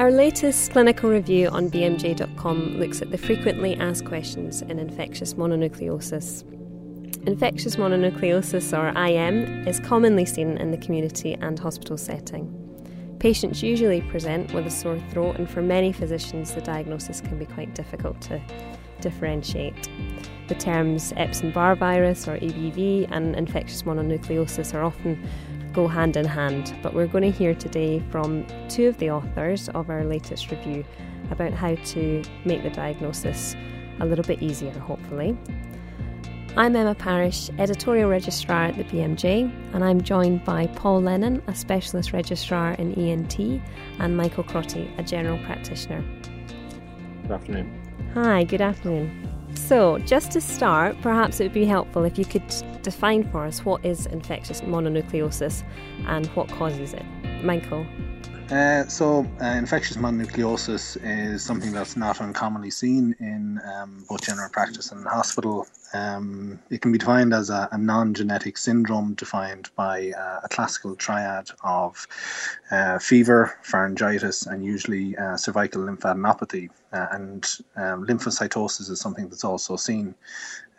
Our 0.00 0.10
latest 0.10 0.72
clinical 0.72 1.10
review 1.10 1.48
on 1.48 1.68
BMJ.com 1.68 2.78
looks 2.78 3.02
at 3.02 3.10
the 3.10 3.18
frequently 3.18 3.76
asked 3.76 4.06
questions 4.06 4.62
in 4.62 4.78
infectious 4.78 5.34
mononucleosis. 5.34 6.42
Infectious 7.26 7.76
mononucleosis, 7.76 8.72
or 8.72 8.98
IM, 8.98 9.68
is 9.68 9.78
commonly 9.78 10.24
seen 10.24 10.56
in 10.56 10.70
the 10.70 10.78
community 10.78 11.34
and 11.34 11.58
hospital 11.58 11.98
setting. 11.98 12.48
Patients 13.18 13.62
usually 13.62 14.00
present 14.00 14.54
with 14.54 14.66
a 14.66 14.70
sore 14.70 14.98
throat, 15.10 15.36
and 15.36 15.50
for 15.50 15.60
many 15.60 15.92
physicians, 15.92 16.54
the 16.54 16.62
diagnosis 16.62 17.20
can 17.20 17.38
be 17.38 17.44
quite 17.44 17.74
difficult 17.74 18.22
to 18.22 18.40
differentiate. 19.02 19.90
The 20.48 20.54
terms 20.54 21.12
Epstein 21.18 21.50
Barr 21.50 21.76
virus 21.76 22.26
or 22.26 22.38
EBV 22.38 23.08
and 23.10 23.36
infectious 23.36 23.82
mononucleosis 23.82 24.72
are 24.72 24.82
often 24.82 25.22
go 25.72 25.86
hand 25.86 26.16
in 26.16 26.24
hand, 26.24 26.74
but 26.82 26.94
we're 26.94 27.06
going 27.06 27.24
to 27.24 27.30
hear 27.30 27.54
today 27.54 28.02
from 28.10 28.46
two 28.68 28.88
of 28.88 28.98
the 28.98 29.10
authors 29.10 29.68
of 29.70 29.90
our 29.90 30.04
latest 30.04 30.50
review 30.50 30.84
about 31.30 31.52
how 31.52 31.74
to 31.74 32.22
make 32.44 32.62
the 32.62 32.70
diagnosis 32.70 33.54
a 34.00 34.06
little 34.06 34.24
bit 34.24 34.42
easier, 34.42 34.72
hopefully. 34.72 35.36
I'm 36.56 36.74
Emma 36.74 36.96
Parish, 36.96 37.48
editorial 37.58 38.10
registrar 38.10 38.64
at 38.64 38.76
the 38.76 38.84
BMJ, 38.84 39.52
and 39.72 39.84
I'm 39.84 40.00
joined 40.00 40.44
by 40.44 40.66
Paul 40.68 41.00
Lennon, 41.00 41.42
a 41.46 41.54
specialist 41.54 42.12
registrar 42.12 42.72
in 42.72 42.92
ENT, 42.94 43.38
and 44.00 44.16
Michael 44.16 44.42
Crotty, 44.42 44.92
a 44.98 45.02
general 45.02 45.38
practitioner. 45.44 46.04
Good 47.22 47.30
afternoon. 47.30 48.10
Hi, 48.14 48.42
good 48.42 48.60
afternoon. 48.60 49.39
So, 49.66 49.98
just 49.98 50.32
to 50.32 50.40
start, 50.40 51.00
perhaps 51.00 51.38
it 51.38 51.44
would 51.44 51.52
be 51.52 51.64
helpful 51.64 52.04
if 52.04 52.18
you 52.18 52.24
could 52.24 52.42
define 52.82 53.22
for 53.30 53.44
us 53.44 53.64
what 53.64 53.84
is 53.84 54.06
infectious 54.06 54.62
mononucleosis 54.62 55.62
and 56.06 56.26
what 56.28 56.48
causes 56.48 56.92
it. 56.92 57.04
Michael. 57.44 57.86
Uh, 58.50 58.84
so, 58.88 59.24
uh, 59.40 59.44
infectious 59.44 59.96
mononucleosis 59.96 60.98
is 61.04 61.40
something 61.40 61.70
that's 61.70 61.96
not 61.96 62.20
uncommonly 62.20 62.70
seen 62.70 63.14
in 63.20 63.60
um, 63.64 64.04
both 64.08 64.22
general 64.22 64.48
practice 64.50 64.90
and 64.90 65.06
hospital. 65.06 65.68
Um, 65.94 66.58
it 66.68 66.80
can 66.80 66.90
be 66.90 66.98
defined 66.98 67.32
as 67.32 67.48
a, 67.48 67.68
a 67.70 67.78
non 67.78 68.12
genetic 68.12 68.58
syndrome 68.58 69.14
defined 69.14 69.70
by 69.76 70.10
uh, 70.18 70.40
a 70.42 70.48
classical 70.48 70.96
triad 70.96 71.48
of 71.62 72.08
uh, 72.72 72.98
fever, 72.98 73.56
pharyngitis, 73.62 74.48
and 74.48 74.64
usually 74.64 75.16
uh, 75.16 75.36
cervical 75.36 75.82
lymphadenopathy. 75.82 76.70
And 76.90 77.44
um, 77.76 78.04
lymphocytosis 78.04 78.90
is 78.90 79.00
something 79.00 79.28
that's 79.28 79.44
also 79.44 79.76
seen. 79.76 80.16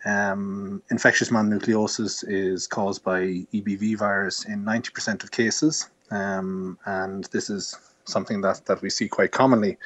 Um, 0.03 0.81
infectious 0.91 1.29
mononucleosis 1.29 2.25
is 2.27 2.67
caused 2.67 3.01
by 3.01 3.21
EBV 3.53 3.97
virus 3.97 4.43
in 4.43 4.65
90% 4.65 5.23
of 5.23 5.31
cases 5.31 5.89
um, 6.11 6.77
and 6.85 7.23
this 7.25 7.49
is 7.49 7.77
something 8.05 8.41
that, 8.41 8.65
that 8.65 8.81
we 8.81 8.89
see 8.89 9.07
quite 9.07 9.31
commonly. 9.31 9.77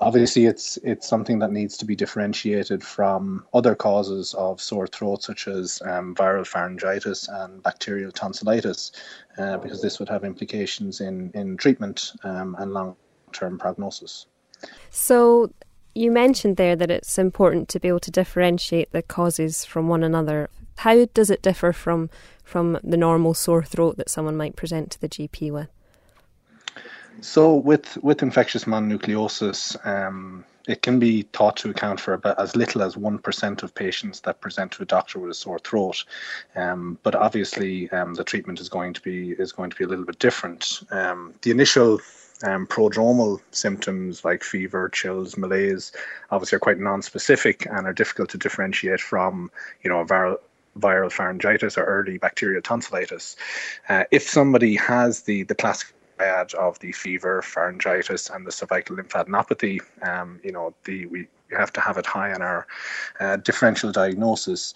Obviously, 0.00 0.46
it's 0.46 0.76
it's 0.78 1.08
something 1.08 1.38
that 1.40 1.50
needs 1.50 1.76
to 1.78 1.84
be 1.84 1.96
differentiated 1.96 2.82
from 2.82 3.44
other 3.54 3.74
causes 3.74 4.34
of 4.34 4.60
sore 4.60 4.86
throat, 4.86 5.22
such 5.22 5.48
as 5.48 5.80
um, 5.84 6.14
viral 6.14 6.46
pharyngitis 6.46 7.28
and 7.42 7.62
bacterial 7.62 8.12
tonsillitis, 8.12 8.92
uh, 9.38 9.56
because 9.58 9.82
this 9.82 9.98
would 9.98 10.08
have 10.08 10.24
implications 10.24 11.00
in 11.00 11.30
in 11.34 11.56
treatment 11.56 12.12
um, 12.24 12.54
and 12.58 12.72
long 12.72 12.96
term 13.32 13.58
prognosis. 13.58 14.26
So. 14.90 15.52
You 15.94 16.10
mentioned 16.10 16.56
there 16.56 16.74
that 16.74 16.90
it's 16.90 17.18
important 17.18 17.68
to 17.68 17.78
be 17.78 17.88
able 17.88 18.00
to 18.00 18.10
differentiate 18.10 18.92
the 18.92 19.02
causes 19.02 19.66
from 19.66 19.88
one 19.88 20.02
another. 20.02 20.48
How 20.78 21.04
does 21.06 21.30
it 21.30 21.42
differ 21.42 21.72
from 21.72 22.10
from 22.44 22.78
the 22.82 22.96
normal 22.96 23.34
sore 23.34 23.62
throat 23.62 23.96
that 23.96 24.10
someone 24.10 24.36
might 24.36 24.56
present 24.56 24.90
to 24.90 25.00
the 25.00 25.08
GP 25.08 25.52
with? 25.52 25.68
So, 27.20 27.54
with 27.54 27.98
with 28.02 28.22
infectious 28.22 28.64
mononucleosis, 28.64 29.86
um, 29.86 30.44
it 30.66 30.82
can 30.82 30.98
be 30.98 31.22
thought 31.32 31.56
to 31.58 31.70
account 31.70 32.00
for 32.00 32.14
about 32.14 32.40
as 32.40 32.56
little 32.56 32.82
as 32.82 32.96
one 32.96 33.18
percent 33.18 33.62
of 33.62 33.74
patients 33.74 34.20
that 34.20 34.40
present 34.40 34.72
to 34.72 34.82
a 34.82 34.86
doctor 34.86 35.18
with 35.18 35.30
a 35.30 35.34
sore 35.34 35.58
throat. 35.58 36.04
Um, 36.56 36.98
but 37.02 37.14
obviously, 37.14 37.90
um, 37.90 38.14
the 38.14 38.24
treatment 38.24 38.60
is 38.60 38.68
going 38.68 38.94
to 38.94 39.00
be 39.00 39.32
is 39.32 39.52
going 39.52 39.70
to 39.70 39.76
be 39.76 39.84
a 39.84 39.88
little 39.88 40.04
bit 40.04 40.18
different. 40.18 40.82
Um, 40.90 41.34
the 41.42 41.50
initial 41.50 42.00
um, 42.42 42.66
prodromal 42.66 43.40
symptoms 43.50 44.24
like 44.24 44.42
fever, 44.42 44.88
chills, 44.88 45.36
malaise, 45.36 45.92
obviously 46.30 46.56
are 46.56 46.60
quite 46.60 46.80
non-specific 46.80 47.66
and 47.66 47.86
are 47.86 47.92
difficult 47.92 48.30
to 48.30 48.38
differentiate 48.38 49.00
from, 49.00 49.50
you 49.82 49.90
know, 49.90 50.00
a 50.00 50.04
viral 50.04 50.38
viral 50.78 51.12
pharyngitis 51.12 51.76
or 51.76 51.84
early 51.84 52.18
bacterial 52.18 52.62
tonsillitis. 52.62 53.36
Uh, 53.88 54.04
if 54.10 54.28
somebody 54.28 54.76
has 54.76 55.22
the 55.22 55.42
the 55.44 55.54
classic 55.54 55.92
triad 56.16 56.54
of 56.54 56.78
the 56.80 56.92
fever, 56.92 57.42
pharyngitis, 57.42 58.34
and 58.34 58.46
the 58.46 58.52
cervical 58.52 58.96
lymphadenopathy, 58.96 59.80
um, 60.06 60.40
you 60.42 60.52
know, 60.52 60.74
the 60.84 61.06
we 61.06 61.28
have 61.50 61.72
to 61.72 61.80
have 61.80 61.98
it 61.98 62.06
high 62.06 62.32
on 62.32 62.42
our 62.42 62.66
uh, 63.20 63.36
differential 63.36 63.92
diagnosis. 63.92 64.74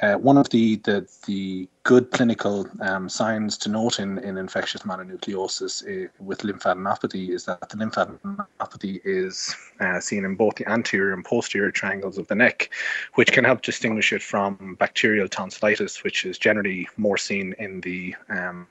Uh, 0.00 0.14
one 0.14 0.36
of 0.36 0.48
the, 0.50 0.76
the, 0.84 1.08
the 1.26 1.68
good 1.82 2.10
clinical 2.12 2.68
um, 2.82 3.08
signs 3.08 3.58
to 3.58 3.68
note 3.68 3.98
in, 3.98 4.18
in 4.18 4.36
infectious 4.36 4.82
mononucleosis 4.82 5.82
uh, 5.82 6.08
with 6.20 6.42
lymphadenopathy 6.42 7.30
is 7.30 7.44
that 7.44 7.68
the 7.68 7.76
lymphadenopathy 7.76 9.00
is 9.04 9.56
uh, 9.80 9.98
seen 9.98 10.24
in 10.24 10.36
both 10.36 10.54
the 10.54 10.68
anterior 10.70 11.14
and 11.14 11.24
posterior 11.24 11.72
triangles 11.72 12.16
of 12.16 12.28
the 12.28 12.34
neck, 12.34 12.70
which 13.14 13.32
can 13.32 13.44
help 13.44 13.62
distinguish 13.62 14.12
it 14.12 14.22
from 14.22 14.76
bacterial 14.78 15.28
tonsillitis, 15.28 16.04
which 16.04 16.24
is 16.24 16.38
generally 16.38 16.88
more 16.96 17.18
seen 17.18 17.54
in 17.58 17.80
the 17.80 18.14
um, 18.28 18.68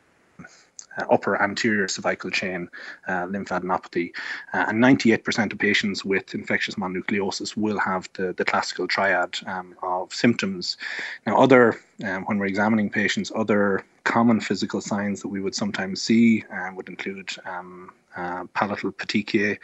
upper 1.09 1.41
anterior 1.41 1.87
cervical 1.87 2.29
chain 2.29 2.69
uh, 3.07 3.25
lymphadenopathy. 3.25 4.11
Uh, 4.53 4.65
and 4.67 4.83
98% 4.83 5.51
of 5.51 5.59
patients 5.59 6.03
with 6.03 6.33
infectious 6.33 6.75
mononucleosis 6.75 7.55
will 7.55 7.79
have 7.79 8.09
the, 8.13 8.33
the 8.33 8.45
classical 8.45 8.87
triad 8.87 9.37
um, 9.45 9.75
of 9.83 10.13
symptoms. 10.13 10.77
Now, 11.25 11.37
other, 11.37 11.79
um, 12.03 12.25
when 12.25 12.37
we're 12.37 12.45
examining 12.47 12.89
patients, 12.89 13.31
other 13.35 13.83
common 14.03 14.39
physical 14.39 14.79
signs 14.81 15.21
that 15.21 15.27
we 15.27 15.41
would 15.41 15.53
sometimes 15.53 16.01
see 16.01 16.43
uh, 16.53 16.71
would 16.75 16.87
include 16.87 17.29
um, 17.45 17.91
uh, 18.15 18.45
palatal 18.53 18.91
petechiae. 18.91 19.57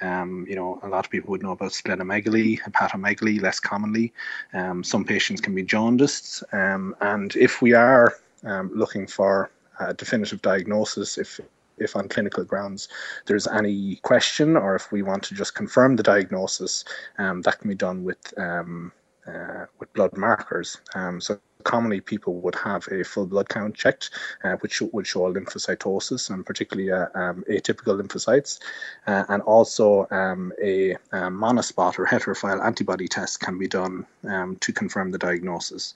Um, 0.00 0.46
you 0.48 0.56
know, 0.56 0.80
a 0.82 0.88
lot 0.88 1.04
of 1.04 1.10
people 1.10 1.30
would 1.30 1.42
know 1.42 1.52
about 1.52 1.72
splenomegaly, 1.72 2.60
hepatomegaly, 2.60 3.40
less 3.40 3.60
commonly. 3.60 4.12
Um, 4.52 4.82
some 4.82 5.04
patients 5.04 5.40
can 5.40 5.54
be 5.54 5.62
jaundiced. 5.62 6.42
Um, 6.52 6.96
and 7.00 7.36
if 7.36 7.62
we 7.62 7.72
are 7.74 8.14
um, 8.44 8.70
looking 8.74 9.06
for 9.06 9.50
a 9.80 9.94
definitive 9.94 10.42
diagnosis 10.42 11.18
if 11.18 11.40
if 11.78 11.96
on 11.96 12.08
clinical 12.08 12.44
grounds 12.44 12.88
there's 13.26 13.46
any 13.46 13.96
question 13.96 14.56
or 14.56 14.74
if 14.76 14.92
we 14.92 15.02
want 15.02 15.22
to 15.22 15.34
just 15.34 15.54
confirm 15.54 15.96
the 15.96 16.02
diagnosis, 16.02 16.84
um, 17.18 17.40
that 17.42 17.58
can 17.58 17.70
be 17.70 17.74
done 17.74 18.04
with 18.04 18.38
um, 18.38 18.92
uh, 19.26 19.66
with 19.78 19.92
blood 19.92 20.16
markers. 20.16 20.78
Um, 20.94 21.20
so 21.20 21.38
commonly 21.64 22.00
people 22.00 22.34
would 22.40 22.54
have 22.54 22.86
a 22.88 23.04
full 23.04 23.26
blood 23.26 23.48
count 23.48 23.74
checked, 23.74 24.10
uh, 24.44 24.56
which 24.60 24.80
would 24.80 25.06
show 25.06 25.32
lymphocytosis 25.32 26.30
and 26.30 26.44
particularly 26.44 26.90
uh, 26.90 27.06
um, 27.14 27.44
atypical 27.48 28.00
lymphocytes, 28.00 28.60
uh, 29.06 29.24
and 29.28 29.42
also 29.42 30.06
um, 30.10 30.52
a, 30.62 30.92
a 30.92 31.28
monospot 31.30 31.98
or 31.98 32.06
heterophile 32.06 32.64
antibody 32.64 33.08
test 33.08 33.40
can 33.40 33.58
be 33.58 33.68
done 33.68 34.06
um, 34.28 34.56
to 34.56 34.72
confirm 34.72 35.10
the 35.10 35.18
diagnosis. 35.18 35.94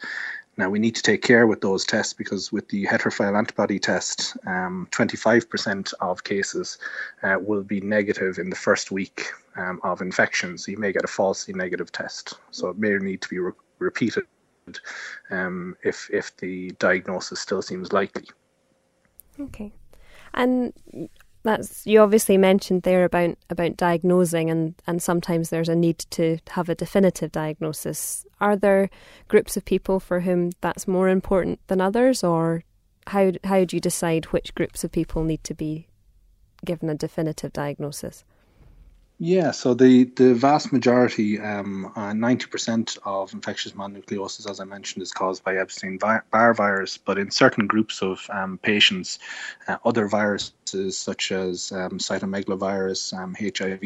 Now, 0.56 0.70
we 0.70 0.78
need 0.78 0.94
to 0.94 1.02
take 1.02 1.22
care 1.22 1.46
with 1.46 1.60
those 1.60 1.84
tests 1.84 2.12
because 2.12 2.52
with 2.52 2.68
the 2.68 2.84
heterophile 2.86 3.36
antibody 3.36 3.78
test, 3.78 4.36
um, 4.46 4.86
25% 4.92 5.92
of 6.00 6.22
cases 6.22 6.78
uh, 7.22 7.36
will 7.40 7.62
be 7.62 7.80
negative 7.80 8.38
in 8.38 8.50
the 8.50 8.56
first 8.56 8.92
week 8.92 9.30
um, 9.56 9.80
of 9.82 10.00
infection. 10.00 10.56
So 10.56 10.70
you 10.70 10.78
may 10.78 10.92
get 10.92 11.04
a 11.04 11.08
falsely 11.08 11.54
negative 11.54 11.90
test. 11.90 12.34
So 12.52 12.68
it 12.68 12.78
may 12.78 12.96
need 12.98 13.20
to 13.22 13.28
be 13.28 13.40
re- 13.40 13.52
repeated 13.80 14.26
um, 15.30 15.76
if, 15.82 16.08
if 16.12 16.36
the 16.36 16.70
diagnosis 16.78 17.40
still 17.40 17.62
seems 17.62 17.92
likely. 17.92 18.28
Okay. 19.40 19.72
And 20.34 20.72
that's 21.44 21.86
you 21.86 22.00
obviously 22.00 22.36
mentioned 22.36 22.82
there 22.82 23.04
about 23.04 23.36
about 23.50 23.76
diagnosing 23.76 24.50
and 24.50 24.74
and 24.86 25.02
sometimes 25.02 25.50
there's 25.50 25.68
a 25.68 25.76
need 25.76 25.98
to 25.98 26.38
have 26.50 26.68
a 26.68 26.74
definitive 26.74 27.30
diagnosis 27.30 28.26
are 28.40 28.56
there 28.56 28.90
groups 29.28 29.56
of 29.56 29.64
people 29.64 30.00
for 30.00 30.20
whom 30.20 30.50
that's 30.60 30.88
more 30.88 31.08
important 31.08 31.60
than 31.68 31.80
others 31.80 32.24
or 32.24 32.64
how 33.06 33.30
how 33.44 33.64
do 33.64 33.76
you 33.76 33.80
decide 33.80 34.24
which 34.26 34.54
groups 34.54 34.82
of 34.82 34.90
people 34.90 35.22
need 35.22 35.44
to 35.44 35.54
be 35.54 35.86
given 36.64 36.88
a 36.88 36.94
definitive 36.94 37.52
diagnosis 37.52 38.24
yeah, 39.18 39.52
so 39.52 39.74
the, 39.74 40.04
the 40.04 40.34
vast 40.34 40.72
majority, 40.72 41.40
um, 41.40 41.86
uh, 41.94 42.10
90% 42.10 42.98
of 43.04 43.32
infectious 43.32 43.72
mononucleosis, 43.72 44.50
as 44.50 44.58
I 44.58 44.64
mentioned, 44.64 45.04
is 45.04 45.12
caused 45.12 45.44
by 45.44 45.56
Epstein 45.56 45.98
Barr 45.98 46.52
virus. 46.52 46.98
But 46.98 47.18
in 47.18 47.30
certain 47.30 47.68
groups 47.68 48.02
of 48.02 48.28
um, 48.30 48.58
patients, 48.58 49.20
uh, 49.68 49.76
other 49.84 50.08
viruses 50.08 50.52
viruses 50.74 50.98
such 50.98 51.32
as 51.32 51.72
um, 51.72 51.98
cytomegalovirus, 51.98 53.12
um, 53.16 53.34
HIV. 53.38 53.84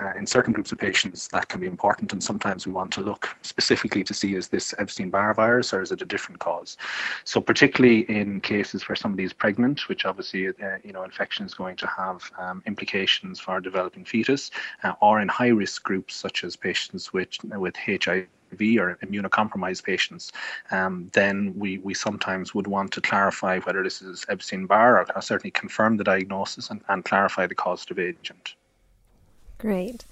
Uh, 0.00 0.18
in 0.18 0.26
certain 0.26 0.52
groups 0.52 0.72
of 0.72 0.78
patients, 0.78 1.28
that 1.28 1.48
can 1.48 1.60
be 1.60 1.66
important, 1.66 2.12
and 2.12 2.22
sometimes 2.22 2.66
we 2.66 2.72
want 2.72 2.90
to 2.92 3.00
look 3.00 3.36
specifically 3.42 4.04
to 4.04 4.14
see 4.14 4.34
is 4.34 4.48
this 4.48 4.74
Epstein-Barr 4.78 5.34
virus 5.34 5.72
or 5.72 5.82
is 5.82 5.92
it 5.92 6.02
a 6.02 6.06
different 6.06 6.40
cause. 6.40 6.76
So, 7.24 7.40
particularly 7.40 8.00
in 8.08 8.40
cases 8.40 8.88
where 8.88 8.96
somebody 8.96 9.24
is 9.24 9.32
pregnant, 9.32 9.88
which 9.88 10.04
obviously 10.04 10.48
uh, 10.48 10.78
you 10.84 10.92
know 10.92 11.04
infection 11.04 11.46
is 11.46 11.54
going 11.54 11.76
to 11.76 11.86
have 11.86 12.30
um, 12.38 12.62
implications 12.66 13.40
for 13.40 13.56
a 13.56 13.62
developing 13.62 14.04
fetus, 14.04 14.50
uh, 14.84 14.92
or 15.00 15.20
in 15.20 15.28
high-risk 15.28 15.82
groups 15.82 16.14
such 16.14 16.44
as 16.44 16.56
patients 16.56 17.12
with 17.12 17.30
with 17.44 17.76
HIV 17.76 18.26
or 18.78 18.98
immunocompromised 19.02 19.84
patients, 19.84 20.32
um, 20.70 21.10
then 21.12 21.52
we, 21.56 21.78
we 21.78 21.94
sometimes 21.94 22.54
would 22.54 22.66
want 22.66 22.92
to 22.92 23.00
clarify 23.00 23.58
whether 23.60 23.82
this 23.82 24.02
is 24.02 24.24
Epstein 24.28 24.66
Barr 24.66 25.00
or, 25.00 25.06
or 25.14 25.22
certainly 25.22 25.50
confirm 25.50 25.96
the 25.96 26.04
diagnosis 26.04 26.70
and, 26.70 26.80
and 26.88 27.04
clarify 27.04 27.46
the 27.46 27.54
causative 27.54 27.98
agent. 27.98 28.54
Great. 29.58 30.04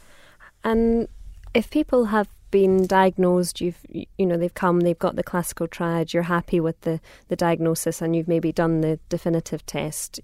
And 0.65 1.09
if 1.55 1.71
people 1.71 2.07
have 2.07 2.29
been 2.51 2.87
diagnosed, 2.87 3.61
you've 3.61 3.79
you 3.91 4.27
know 4.27 4.37
they've 4.37 4.55
come, 4.55 4.81
they've 4.81 4.99
got 4.99 5.17
the 5.17 5.23
classical 5.23 5.67
triad, 5.67 6.13
you're 6.13 6.25
happy 6.25 6.61
with 6.61 6.81
the 6.83 7.01
the 7.29 7.37
diagnosis, 7.37 8.03
and 8.03 8.15
you've 8.15 8.29
maybe 8.29 8.53
done 8.53 8.81
the 8.81 8.99
definitive 9.09 9.65
test. 9.67 10.21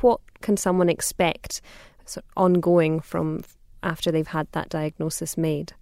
What 0.00 0.20
can 0.40 0.56
someone 0.56 0.88
expect 0.88 1.60
sort 2.04 2.24
of 2.24 2.30
ongoing 2.36 3.00
from 3.00 3.42
after 3.82 4.10
they've 4.10 4.26
had 4.26 4.50
that 4.52 4.68
diagnosis 4.68 5.36
made? 5.36 5.72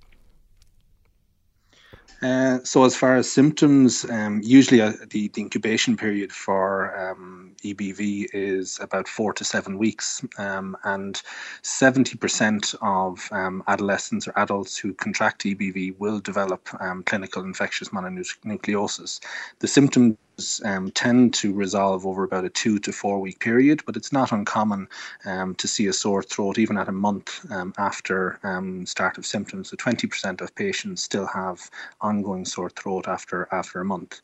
Uh, 2.24 2.58
so 2.64 2.84
as 2.84 2.96
far 2.96 3.16
as 3.16 3.30
symptoms, 3.30 4.06
um, 4.08 4.40
usually 4.42 4.80
uh, 4.80 4.92
the, 5.10 5.28
the, 5.28 5.42
incubation 5.42 5.94
period 5.94 6.32
for 6.32 6.98
um, 6.98 7.53
EBV 7.64 8.28
is 8.32 8.78
about 8.80 9.08
four 9.08 9.32
to 9.32 9.44
seven 9.44 9.78
weeks, 9.78 10.24
um, 10.38 10.76
and 10.84 11.22
70% 11.62 12.74
of 12.82 13.28
um, 13.32 13.62
adolescents 13.66 14.28
or 14.28 14.38
adults 14.38 14.76
who 14.76 14.94
contract 14.94 15.44
EBV 15.44 15.98
will 15.98 16.20
develop 16.20 16.68
um, 16.80 17.02
clinical 17.02 17.42
infectious 17.42 17.88
mononucleosis. 17.88 19.20
The 19.60 19.68
symptoms 19.68 20.60
um, 20.64 20.90
tend 20.90 21.34
to 21.34 21.52
resolve 21.52 22.06
over 22.06 22.24
about 22.24 22.44
a 22.44 22.50
two 22.50 22.78
to 22.80 22.92
four 22.92 23.20
week 23.20 23.40
period, 23.40 23.82
but 23.86 23.96
it's 23.96 24.12
not 24.12 24.32
uncommon 24.32 24.88
um, 25.24 25.54
to 25.56 25.68
see 25.68 25.86
a 25.86 25.92
sore 25.92 26.22
throat 26.22 26.58
even 26.58 26.76
at 26.76 26.88
a 26.88 26.92
month 26.92 27.50
um, 27.50 27.72
after 27.78 28.38
um, 28.42 28.84
start 28.86 29.16
of 29.18 29.26
symptoms. 29.26 29.70
So 29.70 29.76
20% 29.76 30.40
of 30.40 30.54
patients 30.54 31.02
still 31.02 31.26
have 31.26 31.70
ongoing 32.00 32.44
sore 32.44 32.70
throat 32.70 33.08
after 33.08 33.48
after 33.52 33.80
a 33.80 33.84
month. 33.84 34.20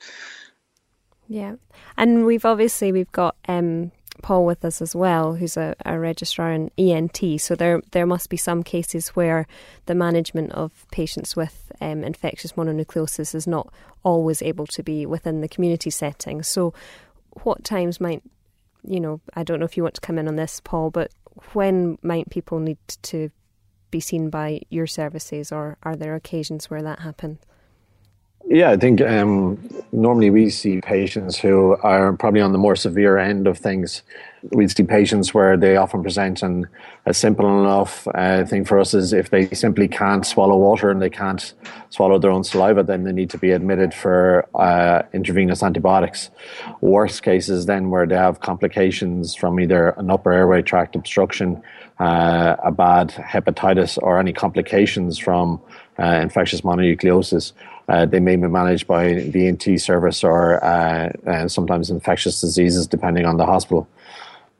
Yeah, 1.31 1.55
and 1.97 2.27
we've 2.27 2.44
obviously 2.44 2.91
we've 2.91 3.12
got 3.12 3.37
um, 3.47 3.93
Paul 4.21 4.44
with 4.44 4.65
us 4.65 4.82
as 4.82 4.97
well, 4.97 5.37
who's 5.37 5.56
a, 5.56 5.77
a, 5.87 5.97
registrar 5.97 6.50
in 6.50 6.73
ENT. 6.77 7.41
So 7.41 7.55
there 7.55 7.81
there 7.93 8.05
must 8.05 8.31
be 8.31 8.37
some 8.37 8.65
cases 8.65 9.11
where 9.11 9.47
the 9.87 9.94
management 9.94 10.50
of 10.50 10.85
patients 10.91 11.37
with 11.37 11.71
um, 11.81 12.03
infectious 12.03 12.55
mononucleosis 12.55 13.32
is 13.32 13.47
not 13.47 13.73
always 14.03 14.43
able 14.43 14.67
to 14.67 14.82
be 14.82 15.06
within 15.06 15.41
the 15.41 15.47
community 15.47 15.88
setting. 15.88 16.43
So 16.43 16.75
what 17.44 17.62
times 17.62 18.00
might 18.00 18.25
you 18.83 18.99
know 18.99 19.21
I 19.35 19.44
don't 19.44 19.61
know 19.61 19.67
if 19.67 19.76
you 19.76 19.85
want 19.85 19.94
to 19.94 20.00
come 20.00 20.19
in 20.19 20.26
on 20.26 20.35
this, 20.35 20.61
Paul, 20.65 20.91
but 20.91 21.12
when 21.53 21.97
might 22.03 22.29
people 22.31 22.59
need 22.59 22.79
to 23.03 23.31
be 23.93 24.00
seen 24.00 24.31
by 24.31 24.62
your 24.69 24.88
services, 24.88 25.53
or 25.53 25.79
are 25.85 25.94
there 25.94 26.17
occasions 26.17 26.69
where 26.69 26.83
that 26.83 26.99
happens? 26.99 27.38
Yeah, 28.52 28.70
I 28.70 28.76
think 28.76 29.00
um, 29.00 29.61
normally 29.93 30.29
we 30.29 30.50
see 30.50 30.81
patients 30.81 31.38
who 31.38 31.76
are 31.85 32.12
probably 32.14 32.41
on 32.41 32.50
the 32.50 32.58
more 32.58 32.75
severe 32.75 33.17
end 33.17 33.47
of 33.47 33.56
things. 33.56 34.02
We 34.50 34.67
see 34.67 34.82
patients 34.82 35.32
where 35.32 35.56
they 35.56 35.76
often 35.76 36.02
present, 36.02 36.43
and 36.43 36.67
a 37.06 37.14
simple 37.14 37.47
enough 37.61 38.08
uh, 38.12 38.44
thing 38.44 38.64
for 38.64 38.81
us 38.81 38.93
is 38.93 39.12
if 39.12 39.31
they 39.31 39.47
simply 39.50 39.87
can't 39.87 40.26
swallow 40.26 40.56
water 40.56 40.91
and 40.91 41.00
they 41.00 41.11
can't 41.11 41.55
swallow 41.91 42.19
their 42.19 42.32
own 42.32 42.43
saliva, 42.43 42.82
then 42.82 43.05
they 43.05 43.12
need 43.12 43.31
to 43.31 43.38
be 43.38 43.52
admitted 43.52 43.94
for 43.94 44.49
uh, 44.56 45.02
intravenous 45.12 45.62
antibiotics. 45.62 46.31
Worst 46.81 47.23
cases 47.23 47.67
then 47.67 47.88
where 47.88 48.05
they 48.05 48.17
have 48.17 48.41
complications 48.41 49.32
from 49.32 49.61
either 49.61 49.91
an 49.91 50.11
upper 50.11 50.32
airway 50.32 50.62
tract 50.62 50.97
obstruction, 50.97 51.62
uh, 52.00 52.56
a 52.64 52.73
bad 52.73 53.11
hepatitis, 53.11 53.97
or 54.02 54.19
any 54.19 54.32
complications 54.32 55.19
from 55.19 55.61
uh, 56.00 56.19
infectious 56.20 56.62
mononucleosis. 56.62 57.52
Uh, 57.90 58.06
they 58.06 58.20
may 58.20 58.37
be 58.37 58.46
managed 58.46 58.87
by 58.87 59.14
the 59.14 59.48
ENT 59.48 59.81
service 59.81 60.22
or 60.22 60.62
uh, 60.64 61.48
sometimes 61.48 61.90
infectious 61.90 62.40
diseases, 62.40 62.87
depending 62.87 63.26
on 63.26 63.37
the 63.37 63.44
hospital. 63.44 63.88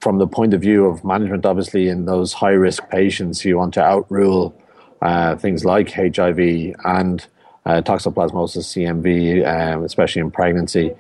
From 0.01 0.19
the 0.19 0.27
point 0.27 0.53
of 0.53 0.61
view 0.61 0.87
of 0.87 1.05
management, 1.05 1.47
obviously, 1.47 1.87
in 1.89 2.07
those 2.07 2.33
high 2.33 2.59
risk 2.67 2.89
patients, 2.89 3.45
you 3.45 3.57
want 3.57 3.73
to 3.75 3.83
outrule 3.83 4.53
uh, 5.01 5.37
things 5.37 5.65
like 5.65 5.93
HIV 5.93 6.75
and 6.85 7.25
uh, 7.67 7.83
toxoplasmosis 7.83 8.67
CMV, 8.73 9.47
um, 9.47 9.85
especially 9.85 10.23
in 10.23 10.33
pregnancy. 10.33 10.93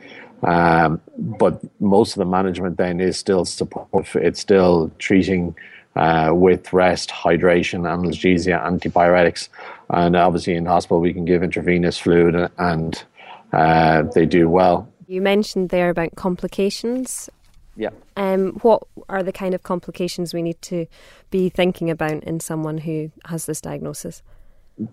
Um, 0.45 1.01
but 1.19 1.61
most 1.81 2.13
of 2.13 2.21
the 2.21 2.27
management 2.27 2.77
then 2.77 3.01
is 3.01 3.19
still 3.19 3.45
supportive. 3.45 4.23
It's 4.23 4.39
still 4.39 4.93
treating 4.99 5.57
uh, 5.97 6.31
with 6.33 6.73
rest, 6.73 7.11
hydration, 7.11 7.81
analgesia, 7.83 8.63
antipyretics. 8.65 9.49
And 9.93 10.17
obviously, 10.17 10.55
in 10.55 10.67
hospital, 10.67 11.01
we 11.01 11.13
can 11.13 11.25
give 11.25 11.43
intravenous 11.43 11.99
fluid 11.99 12.51
and 12.59 13.03
uh, 13.53 14.03
they 14.15 14.27
do 14.27 14.49
well. 14.49 14.89
You 15.07 15.21
mentioned 15.21 15.71
there 15.71 15.91
about 15.91 16.15
complications. 16.15 17.29
Yeah. 17.77 17.91
Um, 18.17 18.53
what 18.63 18.83
are 19.09 19.23
the 19.23 19.33
kind 19.33 19.55
of 19.55 19.63
complications 19.63 20.33
we 20.33 20.43
need 20.43 20.61
to 20.63 20.87
be 21.31 21.49
thinking 21.49 21.91
about 21.91 22.23
in 22.25 22.41
someone 22.41 22.79
who 22.79 23.11
has 23.25 23.47
this 23.47 23.61
diagnosis? 23.61 24.23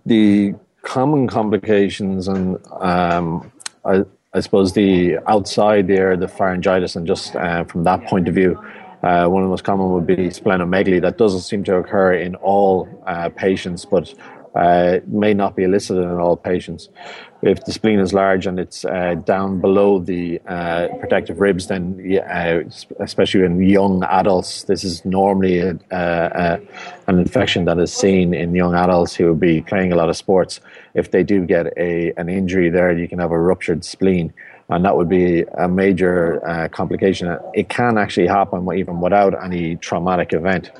The 0.05 0.55
common 0.81 1.27
complications, 1.27 2.27
and 2.27 2.57
um, 2.79 3.51
I, 3.85 4.03
I, 4.33 4.39
suppose 4.39 4.73
the 4.73 5.17
outside 5.27 5.87
there, 5.87 6.15
the 6.17 6.27
pharyngitis, 6.27 6.95
and 6.95 7.05
just 7.05 7.35
uh, 7.35 7.65
from 7.65 7.83
that 7.83 8.05
point 8.05 8.27
of 8.27 8.35
view, 8.35 8.59
uh, 9.03 9.27
one 9.27 9.43
of 9.43 9.47
the 9.47 9.51
most 9.51 9.63
common 9.63 9.91
would 9.91 10.07
be 10.07 10.29
splenomegaly. 10.29 11.01
That 11.01 11.17
doesn't 11.17 11.41
seem 11.41 11.63
to 11.65 11.75
occur 11.75 12.13
in 12.13 12.35
all 12.35 12.87
uh, 13.05 13.29
patients, 13.29 13.85
but 13.85 14.13
uh, 14.57 14.99
may 15.07 15.33
not 15.33 15.55
be 15.55 15.63
elicited 15.63 16.03
in 16.03 16.17
all 16.17 16.35
patients. 16.35 16.89
If 17.43 17.63
the 17.65 17.71
spleen 17.71 17.99
is 17.99 18.13
large 18.13 18.47
and 18.47 18.59
it's 18.59 18.83
uh, 18.83 19.13
down 19.23 19.61
below 19.61 19.99
the 19.99 20.41
uh, 20.47 20.87
protective 20.99 21.39
ribs, 21.39 21.67
then 21.67 22.19
uh, 22.27 22.61
especially 22.99 23.43
in 23.43 23.61
young 23.61 24.03
adults, 24.03 24.63
this 24.63 24.83
is 24.83 25.05
normally 25.05 25.59
a, 25.59 25.77
a, 25.91 26.59
an 27.07 27.19
infection 27.19 27.65
that 27.65 27.77
is 27.77 27.93
seen 27.93 28.33
in 28.33 28.55
young 28.55 28.73
adults 28.73 29.13
who 29.13 29.25
will 29.27 29.35
be 29.35 29.61
playing 29.61 29.93
a 29.93 29.95
lot 29.95 30.09
of 30.09 30.17
sports. 30.17 30.59
If 30.95 31.11
they 31.11 31.23
do 31.23 31.45
get 31.45 31.67
a, 31.77 32.11
an 32.17 32.27
injury 32.27 32.71
there, 32.71 32.97
you 32.97 33.07
can 33.07 33.19
have 33.19 33.31
a 33.31 33.39
ruptured 33.39 33.85
spleen 33.85 34.33
and 34.69 34.83
that 34.83 34.97
would 34.97 35.07
be 35.07 35.43
a 35.57 35.67
major 35.67 36.45
uh, 36.47 36.67
complication. 36.67 37.37
It 37.53 37.69
can 37.69 37.97
actually 37.97 38.27
happen 38.27 38.67
even 38.75 38.99
without 38.99 39.41
any 39.41 39.77
traumatic 39.77 40.33
event. 40.33 40.71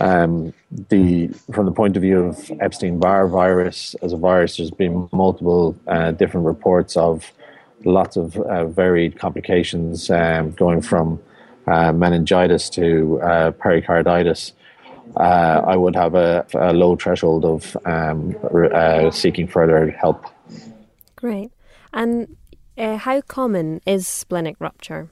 Um, 0.00 0.52
the 0.90 1.28
from 1.52 1.66
the 1.66 1.72
point 1.72 1.96
of 1.96 2.02
view 2.02 2.24
of 2.26 2.50
Epstein-Barr 2.60 3.28
virus 3.28 3.94
as 4.02 4.12
a 4.12 4.16
virus, 4.16 4.56
there's 4.56 4.70
been 4.70 5.08
multiple 5.12 5.76
uh, 5.86 6.12
different 6.12 6.46
reports 6.46 6.96
of 6.96 7.32
lots 7.84 8.16
of 8.16 8.36
uh, 8.36 8.66
varied 8.66 9.18
complications, 9.18 10.10
um, 10.10 10.52
going 10.52 10.82
from 10.82 11.20
uh, 11.66 11.92
meningitis 11.92 12.70
to 12.70 13.20
uh, 13.22 13.50
pericarditis. 13.52 14.52
Uh, 15.16 15.62
I 15.66 15.76
would 15.76 15.96
have 15.96 16.14
a, 16.14 16.46
a 16.54 16.72
low 16.72 16.96
threshold 16.96 17.44
of 17.44 17.76
um, 17.84 18.36
uh, 18.52 19.10
seeking 19.10 19.48
further 19.48 19.90
help. 19.90 20.26
Great. 21.16 21.50
And 21.92 22.36
how 22.76 23.20
common 23.22 23.80
is 23.86 24.06
splenic 24.06 24.56
rupture? 24.60 25.10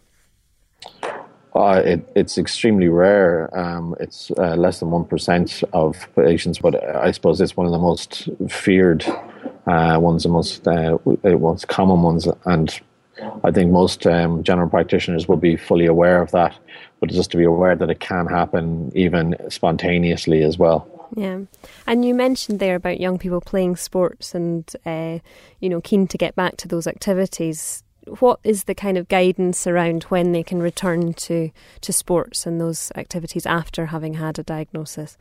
Uh, 1.57 1.81
it, 1.81 2.13
it's 2.15 2.37
extremely 2.37 2.89
rare. 2.89 3.49
Um, 3.59 3.97
it's 3.99 4.31
uh, 4.33 4.57
less 4.57 4.81
than 4.81 4.91
1% 4.91 5.65
of 5.73 6.07
patients, 6.15 6.59
but 6.59 6.85
I 6.95 7.11
suppose 7.13 7.41
it's 7.41 7.57
one 7.57 7.65
of 7.65 7.73
the 7.73 7.79
most 7.79 8.29
feared 8.51 9.07
uh, 9.67 9.99
ones, 9.99 10.25
the 10.25 10.29
most, 10.29 10.69
uh, 10.69 10.99
most 11.25 11.69
common 11.69 12.03
ones. 12.03 12.29
And 12.45 12.79
I 13.43 13.51
think 13.53 13.73
most 13.73 14.07
um, 14.07 14.43
general 14.43 14.69
practitioners 14.69 15.29
will 15.29 15.39
be 15.39 15.57
fully 15.57 15.87
aware 15.87 16.21
of 16.21 16.31
that, 16.33 16.55
but 17.01 17.09
just 17.09 17.31
to 17.31 17.39
be 17.39 17.45
aware 17.45 17.75
that 17.75 17.89
it 17.89 18.01
can 18.01 18.27
happen 18.27 18.93
even 18.95 19.35
spontaneously 19.49 20.43
as 20.43 20.59
well. 20.59 20.87
Yeah, 21.17 21.41
and 21.87 22.05
you 22.05 22.15
mentioned 22.15 22.59
there 22.59 22.75
about 22.75 23.01
young 23.01 23.17
people 23.17 23.41
playing 23.41 23.77
sports 23.77 24.35
and 24.35 24.71
uh, 24.85 25.21
you 25.61 25.69
know 25.69 25.81
keen 25.81 26.09
to 26.09 26.19
get 26.19 26.35
back 26.35 26.57
to 26.59 26.69
those 26.69 26.87
activities 26.89 27.85
what 28.21 28.41
is 28.45 28.65
the 28.65 28.75
kind 28.75 28.97
of 28.97 29.09
guidance 29.09 29.67
around 29.67 30.05
when 30.05 30.33
they 30.33 30.43
can 30.43 30.63
return 30.63 31.13
to, 31.15 31.51
to 31.81 31.93
sports 31.93 32.47
and 32.47 32.61
those 32.61 32.93
activities 32.95 33.47
after 33.47 33.87
having 33.87 34.15
had 34.15 34.39
a 34.39 34.43
diagnosis? 34.43 35.19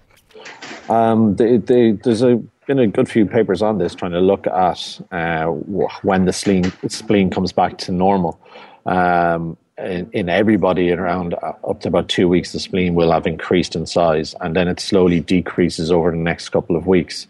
Um, 0.89 1.35
they, 1.35 1.57
they, 1.57 1.91
there's 1.91 2.21
a 2.21 2.41
been 2.65 2.79
a 2.79 2.87
good 2.87 3.07
few 3.07 3.25
papers 3.25 3.61
on 3.61 3.77
this 3.77 3.93
trying 3.93 4.11
to 4.11 4.19
look 4.19 4.47
at 4.47 4.99
uh, 5.11 5.45
when 5.45 6.25
the 6.25 6.33
spleen, 6.33 6.71
spleen 6.87 7.29
comes 7.29 7.51
back 7.51 7.77
to 7.77 7.91
normal. 7.91 8.39
Um, 8.85 9.57
in, 9.77 10.09
in, 10.13 10.29
everybody 10.29 10.91
around 10.91 11.33
uh, 11.35 11.53
up 11.67 11.81
to 11.81 11.89
about 11.89 12.07
two 12.07 12.27
weeks, 12.27 12.53
the 12.53 12.59
spleen 12.59 12.95
will 12.95 13.11
have 13.11 13.27
increased 13.27 13.75
in 13.75 13.85
size, 13.85 14.33
and 14.41 14.55
then 14.55 14.67
it 14.67 14.79
slowly 14.79 15.19
decreases 15.19 15.91
over 15.91 16.11
the 16.11 16.17
next 16.17 16.49
couple 16.49 16.75
of 16.75 16.87
weeks. 16.87 17.27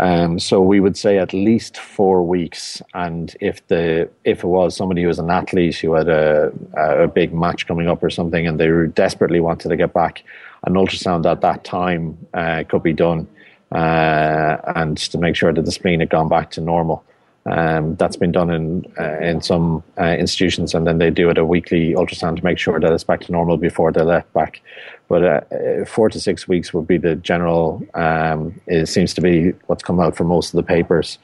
Um, 0.00 0.38
so 0.38 0.62
we 0.62 0.80
would 0.80 0.96
say 0.96 1.18
at 1.18 1.34
least 1.34 1.76
four 1.76 2.22
weeks, 2.22 2.80
and 2.94 3.36
if 3.38 3.66
the 3.66 4.08
if 4.24 4.42
it 4.42 4.46
was 4.46 4.74
somebody 4.74 5.02
who 5.02 5.08
was 5.08 5.18
an 5.18 5.30
athlete 5.30 5.76
who 5.76 5.92
had 5.92 6.08
a, 6.08 6.50
a 6.74 7.06
big 7.06 7.34
match 7.34 7.66
coming 7.66 7.86
up 7.86 8.02
or 8.02 8.08
something, 8.08 8.46
and 8.46 8.58
they 8.58 8.70
desperately 8.94 9.40
wanted 9.40 9.68
to 9.68 9.76
get 9.76 9.92
back, 9.92 10.24
an 10.64 10.72
ultrasound 10.72 11.30
at 11.30 11.42
that 11.42 11.64
time 11.64 12.16
uh, 12.32 12.64
could 12.66 12.82
be 12.82 12.94
done, 12.94 13.28
uh, 13.72 14.56
and 14.74 14.96
to 14.96 15.18
make 15.18 15.36
sure 15.36 15.52
that 15.52 15.66
the 15.66 15.70
spleen 15.70 16.00
had 16.00 16.08
gone 16.08 16.30
back 16.30 16.50
to 16.52 16.62
normal. 16.62 17.04
Um, 17.46 17.96
that's 17.96 18.16
been 18.16 18.32
done 18.32 18.50
in 18.50 18.84
uh, 18.98 19.18
in 19.18 19.40
some 19.40 19.82
uh, 19.98 20.14
institutions, 20.18 20.74
and 20.74 20.86
then 20.86 20.98
they 20.98 21.10
do 21.10 21.30
it 21.30 21.38
a 21.38 21.44
weekly 21.44 21.94
ultrasound 21.94 22.36
to 22.36 22.44
make 22.44 22.58
sure 22.58 22.78
that 22.78 22.92
it's 22.92 23.04
back 23.04 23.22
to 23.22 23.32
normal 23.32 23.56
before 23.56 23.92
they're 23.92 24.04
let 24.04 24.30
back. 24.34 24.60
But 25.08 25.24
uh, 25.24 25.84
four 25.86 26.10
to 26.10 26.20
six 26.20 26.46
weeks 26.46 26.74
would 26.74 26.86
be 26.86 26.98
the 26.98 27.16
general. 27.16 27.82
Um, 27.94 28.60
it 28.66 28.86
seems 28.86 29.14
to 29.14 29.22
be 29.22 29.52
what's 29.66 29.82
come 29.82 30.00
out 30.00 30.16
for 30.16 30.24
most 30.24 30.52
of 30.52 30.58
the 30.58 30.62
papers, 30.62 31.18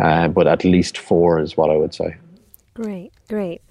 uh, 0.00 0.26
but 0.28 0.48
at 0.48 0.64
least 0.64 0.98
four 0.98 1.40
is 1.40 1.56
what 1.56 1.70
I 1.70 1.76
would 1.76 1.94
say. 1.94 2.16
Great, 2.74 3.12
great. 3.28 3.62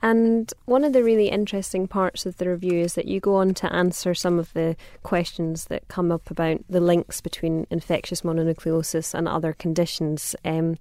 And 0.00 0.52
one 0.66 0.84
of 0.84 0.92
the 0.92 1.02
really 1.02 1.28
interesting 1.28 1.88
parts 1.88 2.24
of 2.24 2.36
the 2.36 2.48
review 2.48 2.80
is 2.84 2.94
that 2.94 3.06
you 3.06 3.18
go 3.18 3.34
on 3.34 3.52
to 3.54 3.72
answer 3.72 4.14
some 4.14 4.38
of 4.38 4.52
the 4.52 4.76
questions 5.02 5.64
that 5.66 5.88
come 5.88 6.12
up 6.12 6.30
about 6.30 6.60
the 6.68 6.80
links 6.80 7.20
between 7.20 7.66
infectious 7.68 8.22
mononucleosis 8.22 9.12
and 9.12 9.26
other 9.26 9.52
conditions. 9.52 10.36
Um, 10.44 10.78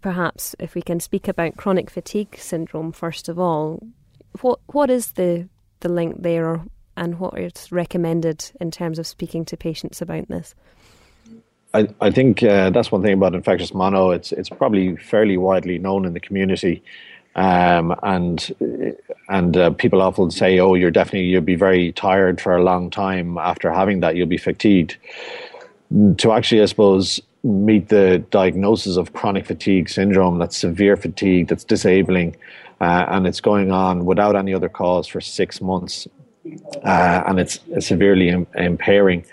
perhaps 0.00 0.56
if 0.58 0.74
we 0.74 0.82
can 0.82 1.00
speak 1.00 1.28
about 1.28 1.56
chronic 1.56 1.90
fatigue 1.90 2.36
syndrome 2.38 2.92
first 2.92 3.28
of 3.28 3.38
all, 3.38 3.82
what 4.40 4.60
what 4.66 4.90
is 4.90 5.12
the 5.12 5.48
the 5.80 5.88
link 5.88 6.22
there, 6.22 6.62
and 6.96 7.18
what 7.18 7.38
is 7.38 7.72
recommended 7.72 8.50
in 8.60 8.70
terms 8.70 8.98
of 8.98 9.06
speaking 9.06 9.44
to 9.46 9.56
patients 9.56 10.02
about 10.02 10.28
this? 10.28 10.54
I, 11.72 11.88
I 12.00 12.10
think 12.10 12.42
uh, 12.42 12.70
that's 12.70 12.90
one 12.90 13.02
thing 13.02 13.14
about 13.14 13.34
infectious 13.34 13.72
mono. 13.72 14.10
It's 14.10 14.32
it's 14.32 14.48
probably 14.48 14.96
fairly 14.96 15.36
widely 15.36 15.78
known 15.78 16.04
in 16.04 16.14
the 16.14 16.20
community, 16.20 16.82
um, 17.36 17.94
and 18.02 18.54
and 19.28 19.56
uh, 19.56 19.70
people 19.70 20.02
often 20.02 20.30
say, 20.30 20.58
"Oh, 20.58 20.74
you're 20.74 20.90
definitely 20.90 21.28
you'll 21.28 21.42
be 21.42 21.54
very 21.54 21.92
tired 21.92 22.40
for 22.40 22.56
a 22.56 22.62
long 22.62 22.90
time 22.90 23.38
after 23.38 23.72
having 23.72 24.00
that. 24.00 24.16
You'll 24.16 24.26
be 24.26 24.38
fatigued." 24.38 24.96
To 26.18 26.32
actually, 26.32 26.62
I 26.62 26.66
suppose, 26.66 27.20
meet 27.42 27.88
the 27.88 28.24
diagnosis 28.30 28.96
of 28.96 29.12
chronic 29.12 29.46
fatigue 29.46 29.88
syndrome, 29.88 30.38
that's 30.38 30.56
severe 30.56 30.96
fatigue, 30.96 31.48
that's 31.48 31.64
disabling, 31.64 32.36
uh, 32.80 33.06
and 33.08 33.26
it's 33.26 33.40
going 33.40 33.70
on 33.70 34.04
without 34.04 34.36
any 34.36 34.54
other 34.54 34.68
cause 34.68 35.06
for 35.06 35.20
six 35.20 35.60
months, 35.60 36.06
uh, 36.84 37.22
and 37.26 37.40
it's 37.40 37.60
severely 37.78 38.28
Im- 38.28 38.46
impairing. 38.54 39.24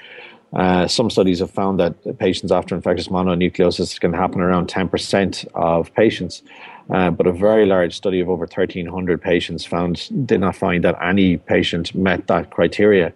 Uh, 0.53 0.87
some 0.87 1.09
studies 1.09 1.39
have 1.39 1.51
found 1.51 1.79
that 1.79 1.93
patients 2.19 2.51
after 2.51 2.73
infectious 2.73 3.09
mononucleosis 3.09 3.99
can 3.99 4.13
happen 4.13 4.39
around 4.39 4.67
10% 4.67 5.45
of 5.53 5.93
patients. 5.93 6.41
Uh, 6.89 7.11
but 7.11 7.27
a 7.27 7.33
very 7.33 7.65
large 7.65 7.93
study 7.93 8.21
of 8.21 8.29
over 8.29 8.45
1,300 8.45 9.21
patients 9.21 9.65
found 9.65 10.09
did 10.25 10.39
not 10.39 10.55
find 10.55 10.85
that 10.85 10.97
any 11.03 11.35
patient 11.35 11.93
met 11.93 12.27
that 12.27 12.49
criteria. 12.49 13.13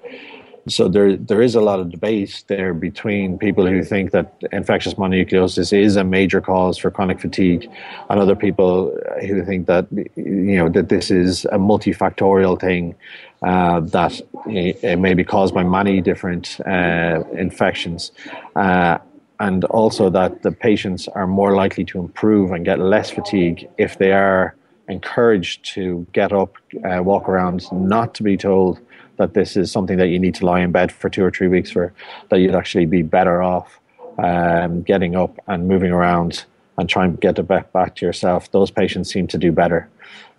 So 0.67 0.87
there 0.87 1.17
there 1.17 1.41
is 1.41 1.55
a 1.55 1.61
lot 1.61 1.79
of 1.79 1.89
debate 1.89 2.43
there 2.47 2.73
between 2.73 3.37
people 3.37 3.65
who 3.65 3.83
think 3.83 4.11
that 4.11 4.33
infectious 4.51 4.93
mononucleosis 4.93 5.73
is 5.73 5.95
a 5.95 6.03
major 6.03 6.41
cause 6.41 6.77
for 6.77 6.91
chronic 6.91 7.19
fatigue, 7.19 7.69
and 8.09 8.19
other 8.19 8.35
people 8.35 8.95
who 9.21 9.43
think 9.43 9.67
that 9.67 9.87
you 10.15 10.57
know 10.57 10.69
that 10.69 10.89
this 10.89 11.09
is 11.09 11.45
a 11.45 11.57
multifactorial 11.57 12.59
thing 12.59 12.95
uh, 13.41 13.79
that 13.79 14.21
it 14.45 14.99
may 14.99 15.13
be 15.13 15.23
caused 15.23 15.53
by 15.53 15.63
many 15.63 15.99
different 16.01 16.59
uh, 16.67 17.23
infections. 17.33 18.11
Uh, 18.55 18.97
and 19.39 19.65
also 19.65 20.07
that 20.11 20.43
the 20.43 20.51
patients 20.51 21.07
are 21.07 21.25
more 21.25 21.55
likely 21.55 21.83
to 21.83 21.97
improve 21.99 22.51
and 22.51 22.63
get 22.63 22.77
less 22.79 23.09
fatigue 23.09 23.67
if 23.79 23.97
they 23.97 24.11
are 24.11 24.55
encouraged 24.91 25.65
to 25.73 26.05
get 26.13 26.31
up, 26.31 26.55
uh, 26.83 27.01
walk 27.01 27.27
around, 27.27 27.71
not 27.71 28.13
to 28.15 28.23
be 28.23 28.37
told 28.37 28.79
that 29.17 29.33
this 29.33 29.55
is 29.55 29.71
something 29.71 29.97
that 29.97 30.07
you 30.07 30.19
need 30.19 30.35
to 30.35 30.45
lie 30.45 30.59
in 30.59 30.71
bed 30.71 30.91
for 30.91 31.09
two 31.09 31.23
or 31.23 31.31
three 31.31 31.47
weeks 31.47 31.71
for, 31.71 31.93
that 32.29 32.39
you'd 32.39 32.55
actually 32.55 32.85
be 32.85 33.01
better 33.01 33.41
off 33.41 33.79
um, 34.19 34.81
getting 34.83 35.15
up 35.15 35.39
and 35.47 35.67
moving 35.67 35.91
around 35.91 36.45
and 36.77 36.89
trying 36.89 37.11
to 37.11 37.17
get 37.17 37.47
back 37.47 37.71
back 37.71 37.95
to 37.95 38.05
yourself. 38.05 38.51
Those 38.51 38.71
patients 38.71 39.11
seem 39.11 39.27
to 39.27 39.37
do 39.37 39.51
better. 39.51 39.87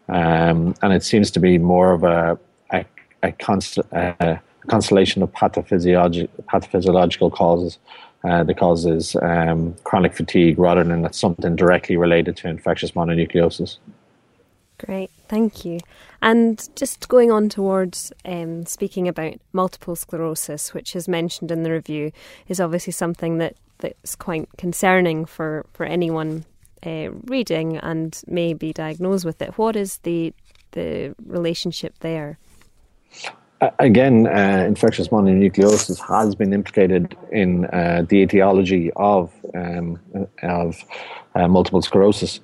Um, 0.09 0.75
and 0.83 0.93
it 0.93 1.03
seems 1.03 1.31
to 1.33 1.41
be 1.41 1.59
more 1.59 1.93
of 1.93 2.03
a, 2.05 2.39
a, 2.73 2.85
a, 3.23 3.33
const, 3.33 3.79
a 3.93 4.41
constellation 4.67 5.23
of 5.23 5.33
pathophysiologi- 5.33 6.29
pathophysiological 6.53 7.33
causes. 7.33 7.79
Uh, 8.25 8.45
the 8.45 8.55
causes 8.55 9.17
um, 9.23 9.75
chronic 9.83 10.15
fatigue 10.15 10.57
rather 10.57 10.85
than 10.85 11.13
something 11.13 11.57
directly 11.57 11.97
related 11.97 12.37
to 12.37 12.49
infectious 12.49 12.93
mononucleosis. 12.93 13.79
Great, 14.85 15.11
thank 15.29 15.65
you. 15.65 15.79
And 16.21 16.69
just 16.75 17.09
going 17.09 17.31
on 17.31 17.49
towards 17.49 18.13
um, 18.25 18.67
speaking 18.67 19.07
about 19.07 19.35
multiple 19.53 19.95
sclerosis, 19.95 20.75
which 20.75 20.97
is 20.97 21.07
mentioned 21.09 21.51
in 21.51 21.63
the 21.63 21.71
review, 21.71 22.13
is 22.49 22.61
obviously 22.61 22.93
something 22.93 23.39
that, 23.39 23.55
that's 23.79 24.17
quite 24.17 24.49
concerning 24.59 25.25
for, 25.25 25.67
for 25.73 25.87
anyone 25.87 26.45
uh, 26.85 27.11
reading 27.27 27.77
and 27.77 28.21
may 28.27 28.55
be 28.55 28.73
diagnosed 28.73 29.25
with 29.25 29.41
it. 29.41 29.57
What 29.57 29.77
is 29.77 29.99
the 29.99 30.35
the 30.73 31.15
relationship 31.27 31.99
there? 32.01 32.39
Again, 33.79 34.27
uh, 34.27 34.65
infectious 34.67 35.09
mononucleosis 35.09 36.01
has 36.09 36.35
been 36.35 36.53
implicated 36.53 37.17
in 37.31 37.67
uh, 37.67 38.05
the 38.09 38.17
etiology 38.17 38.91
of 38.97 39.31
um, 39.55 40.01
of 40.43 40.83
uh, 41.37 41.47
multiple 41.47 41.81
sclerosis. 41.81 42.41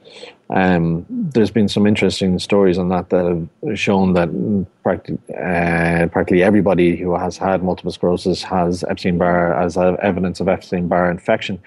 Um, 0.51 1.05
there's 1.11 1.51
been 1.51 1.69
some 1.69 1.89
interesting 1.89 2.39
stories 2.39 2.79
on 2.79 2.89
that 2.91 3.11
that 3.11 3.25
have 3.25 3.79
shown 3.79 4.13
that 4.13 4.29
practically, 4.85 5.35
uh, 5.35 6.07
practically 6.07 6.45
everybody 6.45 6.97
who 6.97 7.17
has 7.17 7.37
had 7.37 7.65
multiple 7.65 7.91
sclerosis 7.91 8.45
has 8.45 8.85
Epstein 8.85 9.19
Barr 9.19 9.61
as 9.61 9.77
evidence 9.77 10.39
of 10.39 10.47
Epstein 10.47 10.87
Barr 10.87 11.11
infection. 11.11 11.61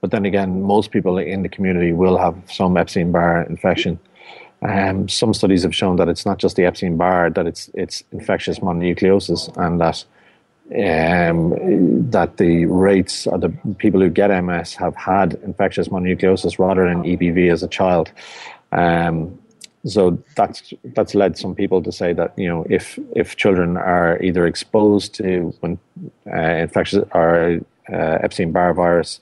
But 0.00 0.10
then 0.10 0.24
again, 0.24 0.62
most 0.62 0.90
people 0.90 1.16
in 1.16 1.42
the 1.42 1.48
community 1.48 1.92
will 1.92 2.18
have 2.18 2.36
some 2.50 2.76
Epstein 2.76 3.12
Barr 3.12 3.44
infection. 3.44 4.00
Um, 4.62 5.08
some 5.08 5.34
studies 5.34 5.62
have 5.62 5.74
shown 5.74 5.96
that 5.96 6.08
it's 6.08 6.24
not 6.24 6.38
just 6.38 6.56
the 6.56 6.64
Epstein 6.64 6.96
Barr, 6.96 7.30
that 7.30 7.46
it's 7.46 7.70
it's 7.74 8.02
infectious 8.12 8.58
mononucleosis, 8.58 9.54
and 9.56 9.80
that 9.80 10.04
um, 10.74 12.10
that 12.10 12.38
the 12.38 12.66
rates 12.66 13.26
of 13.26 13.40
the 13.40 13.50
people 13.78 14.00
who 14.00 14.10
get 14.10 14.30
MS 14.42 14.74
have 14.74 14.96
had 14.96 15.34
infectious 15.44 15.88
mononucleosis 15.88 16.58
rather 16.58 16.88
than 16.88 17.02
EBV 17.04 17.52
as 17.52 17.62
a 17.62 17.68
child. 17.68 18.10
Um, 18.72 19.38
so 19.84 20.18
that's 20.34 20.72
that's 20.84 21.14
led 21.14 21.38
some 21.38 21.54
people 21.54 21.82
to 21.82 21.92
say 21.92 22.12
that 22.12 22.36
you 22.36 22.48
know 22.48 22.66
if 22.68 22.98
if 23.14 23.36
children 23.36 23.76
are 23.76 24.20
either 24.22 24.46
exposed 24.46 25.14
to 25.14 25.54
when 25.60 25.78
uh, 26.26 26.40
infectious 26.40 27.04
or 27.14 27.60
uh, 27.92 28.18
Epstein 28.22 28.52
Barr 28.52 28.74
virus, 28.74 29.20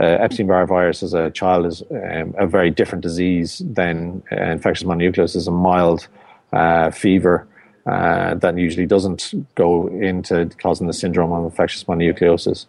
uh, 0.00 0.04
Epstein 0.04 0.46
Barr 0.46 0.66
virus 0.66 1.02
as 1.02 1.14
a 1.14 1.30
child 1.30 1.66
is 1.66 1.82
um, 1.90 2.34
a 2.38 2.46
very 2.46 2.70
different 2.70 3.02
disease 3.02 3.62
than 3.64 4.22
uh, 4.32 4.36
infectious 4.44 4.86
mononucleosis, 4.86 5.36
is 5.36 5.48
a 5.48 5.52
mild 5.52 6.06
uh, 6.52 6.90
fever 6.90 7.46
uh, 7.86 8.34
that 8.34 8.58
usually 8.58 8.86
doesn't 8.86 9.32
go 9.54 9.88
into 9.88 10.50
causing 10.58 10.86
the 10.86 10.92
syndrome 10.92 11.32
of 11.32 11.44
infectious 11.44 11.84
mononucleosis. 11.84 12.66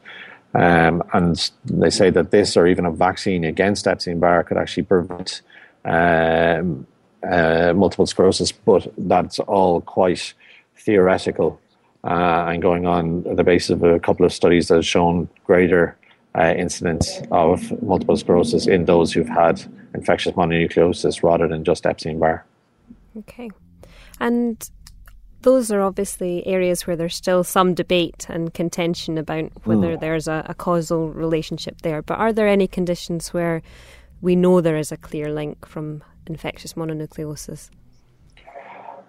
Um, 0.54 1.04
and 1.14 1.52
they 1.66 1.90
say 1.90 2.10
that 2.10 2.32
this 2.32 2.56
or 2.56 2.68
even 2.68 2.86
a 2.86 2.92
vaccine 2.92 3.44
against 3.44 3.88
Epstein 3.88 4.20
Barr 4.20 4.44
could 4.44 4.58
actually 4.58 4.84
prevent 4.84 5.42
um, 5.86 6.88
uh, 7.24 7.74
multiple 7.76 8.06
sclerosis, 8.06 8.52
but 8.52 8.88
that's 8.98 9.40
all 9.40 9.82
quite 9.82 10.34
theoretical 10.78 11.60
and 12.08 12.62
going 12.62 12.86
on 12.86 13.24
the 13.36 13.44
basis 13.44 13.72
of 13.72 13.84
a 13.84 14.00
couple 14.00 14.26
of 14.26 14.34
studies 14.34 14.68
that 14.68 14.76
have 14.76 14.86
shown 14.86 15.30
greater 15.46 15.98
uh, 16.38 16.54
incidence 16.58 17.22
of 17.32 17.82
multiple 17.82 18.16
sclerosis 18.16 18.68
in 18.68 18.86
those 18.86 19.12
who've 19.12 19.28
had 19.28 19.64
infectious 19.94 20.34
mononucleosis 20.34 21.24
rather 21.24 21.48
than 21.48 21.64
just 21.64 21.86
Epstein 21.86 22.20
Barr. 22.20 22.46
Okay. 23.18 23.50
And 24.20 24.70
those 25.42 25.72
are 25.72 25.82
obviously 25.82 26.46
areas 26.46 26.86
where 26.86 26.96
there's 26.96 27.16
still 27.16 27.44
some 27.44 27.74
debate 27.74 28.28
and 28.30 28.54
contention 28.54 29.18
about 29.18 29.52
whether 29.66 29.96
mm. 29.96 30.00
there's 30.00 30.28
a, 30.28 30.46
a, 30.48 30.54
causal 30.54 31.10
relationship 31.10 31.82
there. 31.82 32.02
But 32.02 32.20
are 32.20 32.34
there 32.34 32.48
any 32.48 32.68
conditions 32.68 33.34
where 33.34 33.62
we 34.22 34.36
know 34.36 34.62
there 34.62 34.78
is 34.78 34.92
a 34.92 34.98
clear 34.98 35.32
link 35.32 35.66
from 35.66 36.04
infectious 36.26 36.74
mononucleosis? 36.74 37.70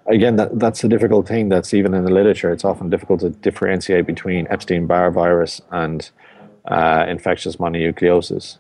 Again, 0.09 0.37
that, 0.37 0.59
that's 0.59 0.83
a 0.85 0.88
difficult 0.88 1.29
thing. 1.29 1.49
That's 1.50 1.75
even 1.75 1.93
in 1.95 2.05
the 2.05 2.12
literature. 2.12 2.50
It's 2.50 2.65
often 2.65 2.88
difficult 2.88 3.21
to 3.21 3.31
differentiate 3.31 4.07
between 4.07 4.47
Epstein 4.49 4.87
Barr 4.87 5.11
virus 5.11 5.61
and 5.71 6.11
uh, 6.67 7.05
infectious 7.09 7.57
mononucleosis. 7.57 8.57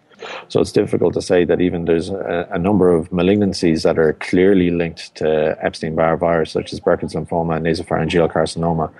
So 0.48 0.60
it's 0.60 0.72
difficult 0.72 1.14
to 1.14 1.22
say 1.22 1.44
that 1.44 1.60
even 1.60 1.84
there's 1.84 2.10
a, 2.10 2.48
a 2.50 2.58
number 2.58 2.92
of 2.92 3.10
malignancies 3.10 3.82
that 3.84 3.98
are 3.98 4.14
clearly 4.14 4.70
linked 4.70 5.14
to 5.16 5.56
Epstein-Barr 5.64 6.16
virus, 6.16 6.50
such 6.50 6.72
as 6.72 6.80
Burkitt's 6.80 7.14
lymphoma 7.14 7.56
and 7.56 7.66
nasopharyngeal 7.66 8.32
carcinoma. 8.32 8.90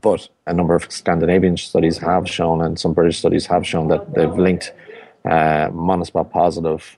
But 0.00 0.28
a 0.46 0.54
number 0.54 0.74
of 0.74 0.90
Scandinavian 0.90 1.56
studies 1.56 1.98
have 1.98 2.28
shown, 2.28 2.62
and 2.62 2.78
some 2.78 2.92
British 2.94 3.18
studies 3.18 3.46
have 3.46 3.66
shown, 3.66 3.88
that 3.88 4.14
they've 4.14 4.32
linked 4.32 4.72
uh, 5.24 5.68
monospot 5.68 6.30
positive 6.30 6.96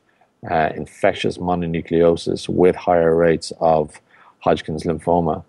uh, 0.49 0.71
infectious 0.77 1.39
mononucleosis 1.39 2.49
with 2.49 2.77
higher 2.77 3.15
rates 3.17 3.53
of 3.61 4.01
Hodgkin's 4.45 4.85
lymphoma. 4.85 5.43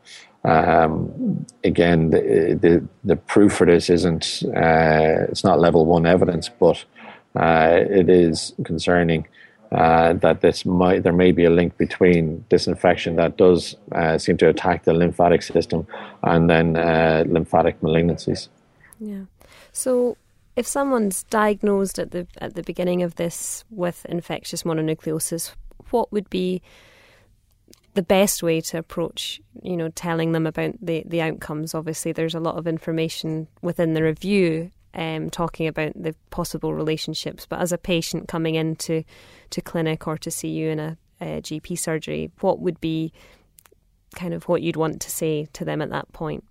Um, 0.43 1.45
again, 1.63 2.11
the, 2.11 2.57
the, 2.61 2.87
the 3.03 3.15
proof 3.15 3.53
for 3.53 3.65
this 3.65 3.89
isn't 3.89 4.43
uh, 4.45 5.25
it's 5.29 5.43
not 5.43 5.59
level 5.59 5.85
one 5.85 6.05
evidence, 6.05 6.49
but 6.49 6.83
uh, 7.35 7.79
it 8.01 8.09
is 8.09 8.53
concerning 8.63 9.27
uh, 9.71 10.13
that 10.13 10.41
this 10.41 10.65
might 10.65 11.03
there 11.03 11.11
may 11.11 11.31
be 11.31 11.45
a 11.45 11.49
link 11.49 11.77
between 11.77 12.45
this 12.49 12.67
infection 12.67 13.15
that 13.15 13.37
does 13.37 13.75
uh, 13.91 14.17
seem 14.17 14.37
to 14.37 14.47
attack 14.47 14.83
the 14.83 14.93
lymphatic 14.93 15.41
system 15.41 15.85
and 16.23 16.49
then 16.49 16.77
uh, 16.77 17.23
lymphatic 17.27 17.81
malignancies. 17.81 18.47
Yeah. 18.99 19.23
So 19.73 20.15
if 20.55 20.67
someone's 20.67 21.23
diagnosed 21.23 21.99
at 21.99 22.11
the 22.11 22.27
at 22.39 22.53
the 22.53 22.63
beginning 22.63 23.01
of 23.01 23.15
this 23.15 23.65
with 23.69 24.05
infectious 24.05 24.63
mononucleosis, 24.63 25.53
what 25.89 26.11
would 26.11 26.29
be 26.29 26.61
the 27.95 28.03
best 28.03 28.43
way 28.43 28.61
to 28.61 28.77
approach, 28.77 29.41
you 29.63 29.75
know, 29.75 29.89
telling 29.89 30.31
them 30.31 30.45
about 30.45 30.75
the, 30.81 31.03
the 31.07 31.21
outcomes? 31.21 31.73
Obviously, 31.73 32.11
there's 32.11 32.35
a 32.35 32.39
lot 32.39 32.55
of 32.55 32.67
information 32.67 33.47
within 33.61 33.93
the 33.93 34.03
review 34.03 34.71
um, 34.93 35.29
talking 35.29 35.67
about 35.67 35.91
the 35.95 36.15
possible 36.29 36.73
relationships. 36.73 37.45
But 37.45 37.59
as 37.59 37.71
a 37.71 37.77
patient 37.77 38.27
coming 38.27 38.55
into 38.55 39.03
to 39.49 39.61
clinic 39.61 40.07
or 40.07 40.17
to 40.19 40.31
see 40.31 40.49
you 40.49 40.69
in 40.69 40.79
a, 40.79 40.97
a 41.19 41.41
GP 41.41 41.77
surgery, 41.77 42.31
what 42.41 42.59
would 42.59 42.79
be 42.79 43.11
kind 44.15 44.33
of 44.33 44.47
what 44.47 44.61
you'd 44.61 44.77
want 44.77 45.01
to 45.01 45.11
say 45.11 45.47
to 45.53 45.65
them 45.65 45.81
at 45.81 45.89
that 45.89 46.11
point? 46.13 46.43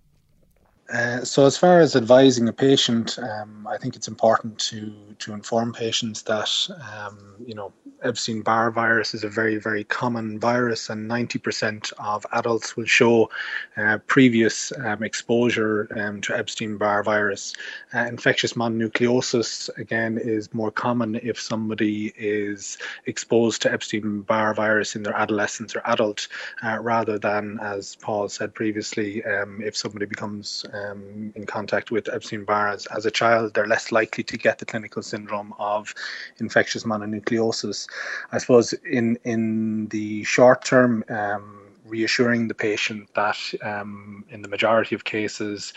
Uh, 0.93 1.21
so, 1.21 1.45
as 1.45 1.57
far 1.57 1.79
as 1.79 1.95
advising 1.95 2.47
a 2.47 2.53
patient, 2.53 3.17
um, 3.17 3.67
I 3.67 3.77
think 3.77 3.95
it's 3.95 4.07
important 4.07 4.59
to 4.69 4.93
to 5.17 5.33
inform 5.33 5.73
patients 5.73 6.21
that 6.23 6.49
um, 6.93 7.35
you 7.43 7.55
know 7.55 7.73
Epstein 8.03 8.43
Barr 8.43 8.69
virus 8.69 9.15
is 9.15 9.23
a 9.23 9.29
very 9.29 9.57
very 9.57 9.83
common 9.83 10.39
virus, 10.39 10.91
and 10.91 11.07
ninety 11.07 11.39
percent 11.39 11.91
of 11.97 12.23
adults 12.33 12.77
will 12.77 12.85
show 12.85 13.31
uh, 13.77 13.97
previous 14.05 14.71
um, 14.83 15.01
exposure 15.01 15.87
um, 15.99 16.21
to 16.21 16.37
Epstein 16.37 16.77
Barr 16.77 17.01
virus. 17.01 17.53
Uh, 17.91 18.05
infectious 18.05 18.53
mononucleosis 18.53 19.75
again 19.79 20.19
is 20.19 20.53
more 20.53 20.69
common 20.69 21.15
if 21.23 21.39
somebody 21.39 22.13
is 22.15 22.77
exposed 23.07 23.59
to 23.63 23.73
Epstein 23.73 24.21
Barr 24.21 24.53
virus 24.53 24.95
in 24.95 25.01
their 25.01 25.15
adolescence 25.15 25.75
or 25.75 25.81
adult, 25.85 26.27
uh, 26.61 26.77
rather 26.79 27.17
than 27.17 27.57
as 27.59 27.95
Paul 27.95 28.29
said 28.29 28.53
previously, 28.53 29.23
um, 29.25 29.61
if 29.63 29.75
somebody 29.75 30.05
becomes 30.05 30.63
um, 30.75 31.33
in 31.35 31.45
contact 31.45 31.91
with 31.91 32.09
Epstein-Barr 32.09 32.69
as, 32.69 32.85
as 32.87 33.05
a 33.05 33.11
child, 33.11 33.53
they're 33.53 33.67
less 33.67 33.91
likely 33.91 34.23
to 34.23 34.37
get 34.37 34.59
the 34.59 34.65
clinical 34.65 35.01
syndrome 35.01 35.53
of 35.59 35.93
infectious 36.39 36.83
mononucleosis. 36.83 37.87
I 38.31 38.37
suppose 38.37 38.73
in 38.73 39.17
in 39.23 39.87
the 39.87 40.23
short 40.23 40.65
term. 40.65 41.03
Um, 41.09 41.61
reassuring 41.85 42.47
the 42.47 42.53
patient 42.55 43.07
that 43.13 43.37
um, 43.61 44.25
in 44.29 44.41
the 44.41 44.47
majority 44.47 44.95
of 44.95 45.03
cases 45.03 45.71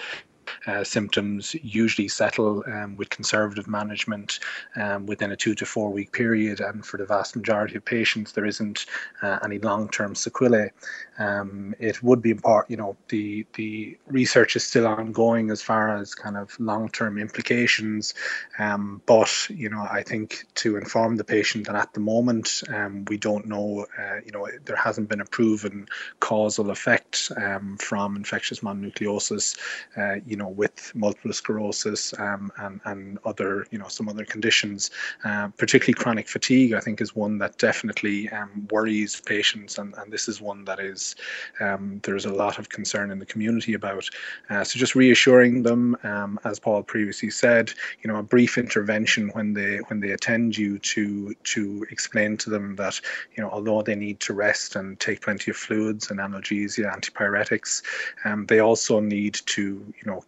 uh, 0.66 0.84
symptoms 0.84 1.54
usually 1.62 2.08
settle 2.08 2.64
um, 2.66 2.96
with 2.96 3.10
conservative 3.10 3.68
management 3.68 4.40
um, 4.76 5.06
within 5.06 5.32
a 5.32 5.36
two 5.36 5.54
to 5.54 5.66
four 5.66 5.90
week 5.90 6.12
period. 6.12 6.60
And 6.60 6.84
for 6.84 6.96
the 6.96 7.06
vast 7.06 7.36
majority 7.36 7.76
of 7.76 7.84
patients, 7.84 8.32
there 8.32 8.46
isn't 8.46 8.86
uh, 9.22 9.38
any 9.44 9.58
long 9.58 9.88
term 9.88 10.14
sequelae. 10.14 10.70
Um, 11.18 11.74
it 11.80 12.02
would 12.02 12.22
be 12.22 12.30
important, 12.30 12.70
you 12.70 12.76
know, 12.76 12.96
the, 13.08 13.44
the 13.54 13.98
research 14.06 14.54
is 14.54 14.64
still 14.64 14.86
ongoing 14.86 15.50
as 15.50 15.60
far 15.60 15.96
as 15.96 16.14
kind 16.14 16.36
of 16.36 16.58
long 16.60 16.88
term 16.88 17.18
implications. 17.18 18.14
Um, 18.58 19.02
but, 19.06 19.48
you 19.50 19.68
know, 19.68 19.86
I 19.90 20.02
think 20.02 20.44
to 20.56 20.76
inform 20.76 21.16
the 21.16 21.24
patient 21.24 21.66
that 21.66 21.74
at 21.74 21.92
the 21.92 22.00
moment 22.00 22.62
um, 22.72 23.04
we 23.06 23.16
don't 23.16 23.46
know, 23.46 23.86
uh, 23.98 24.20
you 24.24 24.30
know, 24.32 24.48
there 24.64 24.76
hasn't 24.76 25.08
been 25.08 25.20
a 25.20 25.24
proven 25.24 25.88
causal 26.20 26.70
effect 26.70 27.32
um, 27.36 27.76
from 27.78 28.16
infectious 28.16 28.60
mononucleosis. 28.60 29.58
Uh, 29.96 30.16
you 30.24 30.36
know, 30.38 30.48
with 30.48 30.92
multiple 30.94 31.32
sclerosis 31.32 32.14
um, 32.18 32.50
and, 32.58 32.80
and 32.84 33.18
other, 33.24 33.66
you 33.70 33.78
know, 33.78 33.88
some 33.88 34.08
other 34.08 34.24
conditions, 34.24 34.90
uh, 35.24 35.48
particularly 35.56 35.94
chronic 35.94 36.28
fatigue, 36.28 36.72
I 36.72 36.80
think 36.80 37.00
is 37.00 37.14
one 37.14 37.38
that 37.38 37.58
definitely 37.58 38.28
um, 38.30 38.66
worries 38.70 39.20
patients. 39.20 39.78
And, 39.78 39.94
and 39.98 40.12
this 40.12 40.28
is 40.28 40.40
one 40.40 40.64
that 40.64 40.80
is, 40.80 41.16
um, 41.60 42.00
there's 42.04 42.24
a 42.24 42.32
lot 42.32 42.58
of 42.58 42.68
concern 42.68 43.10
in 43.10 43.18
the 43.18 43.26
community 43.26 43.74
about. 43.74 44.08
Uh, 44.48 44.64
so 44.64 44.78
just 44.78 44.94
reassuring 44.94 45.62
them, 45.62 45.96
um, 46.04 46.38
as 46.44 46.58
Paul 46.58 46.82
previously 46.82 47.30
said, 47.30 47.72
you 48.02 48.10
know, 48.10 48.18
a 48.18 48.22
brief 48.22 48.58
intervention 48.58 49.28
when 49.34 49.52
they, 49.52 49.78
when 49.88 50.00
they 50.00 50.10
attend 50.10 50.56
you 50.56 50.78
to, 50.78 51.34
to 51.44 51.86
explain 51.90 52.36
to 52.38 52.50
them 52.50 52.76
that, 52.76 53.00
you 53.36 53.42
know, 53.42 53.50
although 53.50 53.82
they 53.82 53.94
need 53.94 54.20
to 54.20 54.32
rest 54.32 54.76
and 54.76 54.98
take 55.00 55.20
plenty 55.20 55.50
of 55.50 55.56
fluids 55.56 56.10
and 56.10 56.20
analgesia, 56.20 56.94
antipyretics, 56.94 57.82
um, 58.24 58.46
they 58.46 58.60
also 58.60 59.00
need 59.00 59.34
to, 59.46 59.62
you 59.62 60.06
know, 60.06 60.22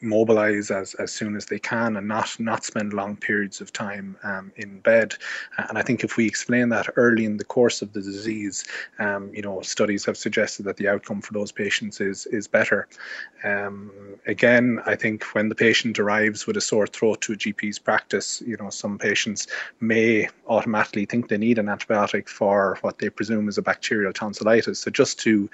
mobilize 0.00 0.70
as, 0.70 0.94
as 0.94 1.12
soon 1.12 1.36
as 1.36 1.46
they 1.46 1.58
can 1.58 1.96
and 1.96 2.06
not 2.06 2.38
not 2.38 2.64
spend 2.64 2.92
long 2.92 3.16
periods 3.16 3.60
of 3.60 3.72
time 3.72 4.16
um, 4.22 4.52
in 4.56 4.80
bed. 4.80 5.14
And 5.68 5.76
I 5.76 5.82
think 5.82 6.04
if 6.04 6.16
we 6.16 6.26
explain 6.26 6.68
that 6.70 6.88
early 6.96 7.24
in 7.24 7.36
the 7.36 7.44
course 7.44 7.82
of 7.82 7.92
the 7.92 8.00
disease, 8.00 8.64
um, 8.98 9.30
you 9.34 9.42
know, 9.42 9.60
studies 9.62 10.04
have 10.04 10.16
suggested 10.16 10.64
that 10.64 10.76
the 10.76 10.88
outcome 10.88 11.20
for 11.20 11.32
those 11.32 11.52
patients 11.52 12.00
is 12.00 12.26
is 12.26 12.46
better. 12.46 12.88
Um, 13.44 13.90
again, 14.26 14.80
I 14.86 14.96
think 14.96 15.24
when 15.34 15.48
the 15.48 15.54
patient 15.54 15.98
arrives 15.98 16.46
with 16.46 16.56
a 16.56 16.60
sore 16.60 16.86
throat 16.86 17.20
to 17.22 17.32
a 17.32 17.36
GP's 17.36 17.78
practice, 17.78 18.42
you 18.46 18.56
know, 18.56 18.70
some 18.70 18.98
patients 18.98 19.46
may 19.80 20.28
automatically 20.48 21.06
think 21.06 21.28
they 21.28 21.38
need 21.38 21.58
an 21.58 21.66
antibiotic 21.66 22.28
for 22.28 22.78
what 22.80 22.98
they 22.98 23.10
presume 23.10 23.48
is 23.48 23.58
a 23.58 23.62
bacterial 23.62 24.12
tonsillitis. 24.12 24.80
So 24.80 24.90
just 24.90 25.18
to 25.20 25.48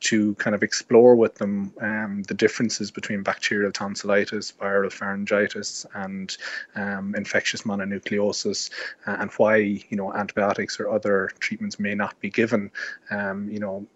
to 0.00 0.34
kind 0.36 0.54
of 0.54 0.62
explore 0.62 1.14
with 1.14 1.34
them 1.36 1.72
um, 1.80 2.22
the 2.28 2.34
differences 2.34 2.90
between 2.90 3.22
bacterial 3.22 3.49
tonsillitis, 3.72 4.52
viral 4.52 4.90
pharyngitis, 4.90 5.86
and 5.94 6.36
um, 6.76 7.14
infectious 7.14 7.62
mononucleosis, 7.62 8.70
uh, 9.06 9.16
and 9.20 9.30
why 9.32 9.56
you 9.56 9.96
know 9.96 10.12
antibiotics 10.12 10.78
or 10.80 10.90
other 10.90 11.30
treatments 11.40 11.78
may 11.78 11.94
not 11.94 12.18
be 12.20 12.30
given. 12.30 12.70
Um, 13.10 13.48
you 13.48 13.58
know, 13.58 13.86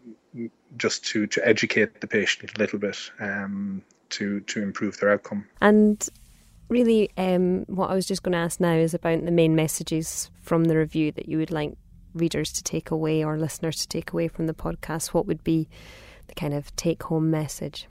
just 0.77 1.05
to 1.07 1.27
to 1.27 1.47
educate 1.47 2.01
the 2.01 2.07
patient 2.07 2.57
a 2.57 2.59
little 2.59 2.79
bit 2.79 2.99
um, 3.21 3.83
to 4.11 4.41
to 4.41 4.63
improve 4.63 4.99
their 4.99 5.11
outcome. 5.11 5.47
And 5.61 6.09
really, 6.69 7.11
um, 7.17 7.65
what 7.67 7.91
I 7.91 7.95
was 7.95 8.07
just 8.07 8.23
going 8.23 8.33
to 8.33 8.39
ask 8.39 8.61
now 8.61 8.75
is 8.75 8.95
about 8.95 9.25
the 9.25 9.31
main 9.31 9.55
messages 9.55 10.31
from 10.41 10.65
the 10.65 10.77
review 10.77 11.13
that 11.13 11.29
you 11.29 11.39
would 11.39 11.51
like 11.51 11.75
readers 12.15 12.53
to 12.53 12.63
take 12.63 12.91
away 12.91 13.25
or 13.25 13.37
listeners 13.37 13.77
to 13.81 13.89
take 13.89 14.13
away 14.13 14.29
from 14.29 14.47
the 14.47 14.55
podcast, 14.55 15.09
what 15.09 15.27
would 15.27 15.43
be 15.45 15.69
the 16.29 16.35
kind 16.35 16.55
of 16.55 16.75
take 16.77 17.03
home 17.03 17.31
message? 17.31 17.87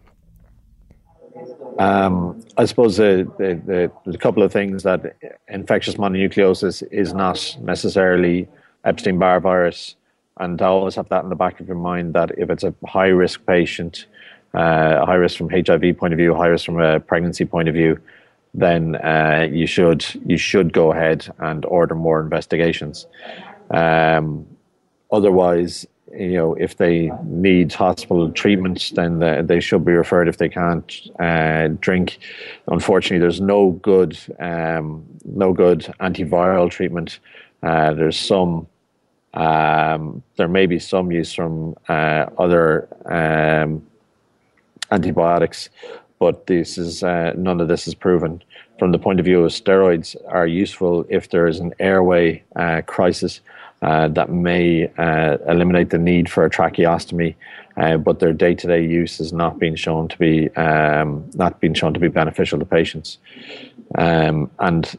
Um, 1.79 2.43
I 2.57 2.65
suppose 2.65 2.97
the, 2.97 3.29
the, 3.37 3.91
the, 4.05 4.17
couple 4.17 4.43
of 4.43 4.51
things 4.51 4.83
that 4.83 5.15
infectious 5.47 5.95
mononucleosis 5.95 6.83
is 6.91 7.13
not 7.13 7.57
necessarily 7.61 8.47
Epstein 8.85 9.17
Barr 9.17 9.39
virus, 9.39 9.95
and 10.39 10.61
I 10.61 10.67
always 10.67 10.95
have 10.95 11.09
that 11.09 11.23
in 11.23 11.29
the 11.29 11.35
back 11.35 11.59
of 11.59 11.67
your 11.67 11.77
mind 11.77 12.13
that 12.13 12.37
if 12.37 12.49
it's 12.49 12.63
a 12.63 12.73
high 12.85 13.07
risk 13.07 13.45
patient, 13.45 14.05
uh, 14.53 15.05
high 15.05 15.15
risk 15.15 15.37
from 15.37 15.49
HIV 15.49 15.97
point 15.97 16.13
of 16.13 16.17
view, 16.17 16.35
high 16.35 16.47
risk 16.47 16.65
from 16.65 16.79
a 16.79 16.99
pregnancy 16.99 17.45
point 17.45 17.67
of 17.67 17.73
view, 17.73 17.99
then 18.53 18.95
uh, 18.97 19.47
you 19.51 19.65
should 19.65 20.05
you 20.25 20.37
should 20.37 20.73
go 20.73 20.91
ahead 20.91 21.27
and 21.39 21.65
order 21.65 21.95
more 21.95 22.21
investigations. 22.21 23.07
Um, 23.71 24.45
otherwise, 25.11 25.87
you 26.17 26.33
know, 26.33 26.53
if 26.55 26.77
they 26.77 27.11
need 27.23 27.73
hospital 27.73 28.31
treatment, 28.31 28.91
then 28.95 29.19
they, 29.47 29.59
should 29.59 29.85
be 29.85 29.93
referred 29.93 30.27
if 30.27 30.37
they 30.37 30.49
can't 30.49 31.09
uh, 31.19 31.69
drink. 31.79 32.19
Unfortunately, 32.67 33.19
there's 33.19 33.41
no 33.41 33.71
good, 33.71 34.17
um, 34.39 35.05
no 35.25 35.53
good 35.53 35.81
antiviral 35.99 36.69
treatment. 36.69 37.19
Uh, 37.61 37.93
there's 37.93 38.19
some, 38.19 38.67
um, 39.33 40.21
there 40.35 40.47
may 40.47 40.65
be 40.65 40.79
some 40.79 41.11
use 41.11 41.33
from 41.33 41.75
uh, 41.87 42.25
other 42.37 42.87
um, 43.05 43.85
antibiotics, 44.91 45.69
but 46.19 46.45
this 46.47 46.77
is 46.77 47.03
uh, 47.03 47.33
none 47.35 47.59
of 47.59 47.67
this 47.67 47.87
is 47.87 47.95
proven. 47.95 48.43
From 48.79 48.91
the 48.91 48.99
point 48.99 49.19
of 49.19 49.25
view 49.25 49.43
of 49.43 49.51
steroids, 49.51 50.15
are 50.27 50.47
useful 50.47 51.05
if 51.09 51.29
there 51.29 51.47
is 51.47 51.59
an 51.59 51.73
airway 51.79 52.43
uh, 52.55 52.81
crisis 52.85 53.39
uh, 53.83 54.07
that 54.07 54.29
may 54.31 54.87
uh, 54.97 55.37
eliminate 55.47 55.89
the 55.89 55.97
need 55.97 56.29
for 56.29 56.45
a 56.45 56.49
tracheostomy, 56.49 57.35
uh, 57.77 57.97
but 57.97 58.19
their 58.19 58.33
day-to-day 58.33 58.83
use 59.01 59.17
has 59.17 59.33
not 59.33 59.59
been 59.59 59.75
shown 59.75 60.07
to 60.07 60.17
be 60.17 60.49
um, 60.55 61.29
not 61.33 61.59
been 61.59 61.73
shown 61.73 61.93
to 61.93 61.99
be 61.99 62.07
beneficial 62.07 62.57
to 62.59 62.65
patients. 62.65 63.17
Um, 63.97 64.49
and 64.59 64.97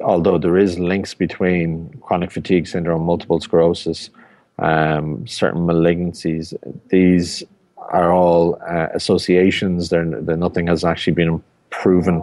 although 0.00 0.38
there 0.38 0.56
is 0.56 0.78
links 0.78 1.14
between 1.14 1.90
chronic 2.00 2.30
fatigue 2.30 2.66
syndrome, 2.66 3.02
multiple 3.02 3.40
sclerosis, 3.40 4.10
um, 4.58 5.26
certain 5.26 5.66
malignancies, 5.66 6.54
these 6.88 7.44
are 7.76 8.12
all 8.12 8.58
uh, 8.66 8.88
associations. 8.94 9.90
They're, 9.90 10.22
they're, 10.22 10.36
nothing 10.36 10.68
has 10.68 10.84
actually 10.84 11.14
been 11.14 11.42
proven. 11.70 12.22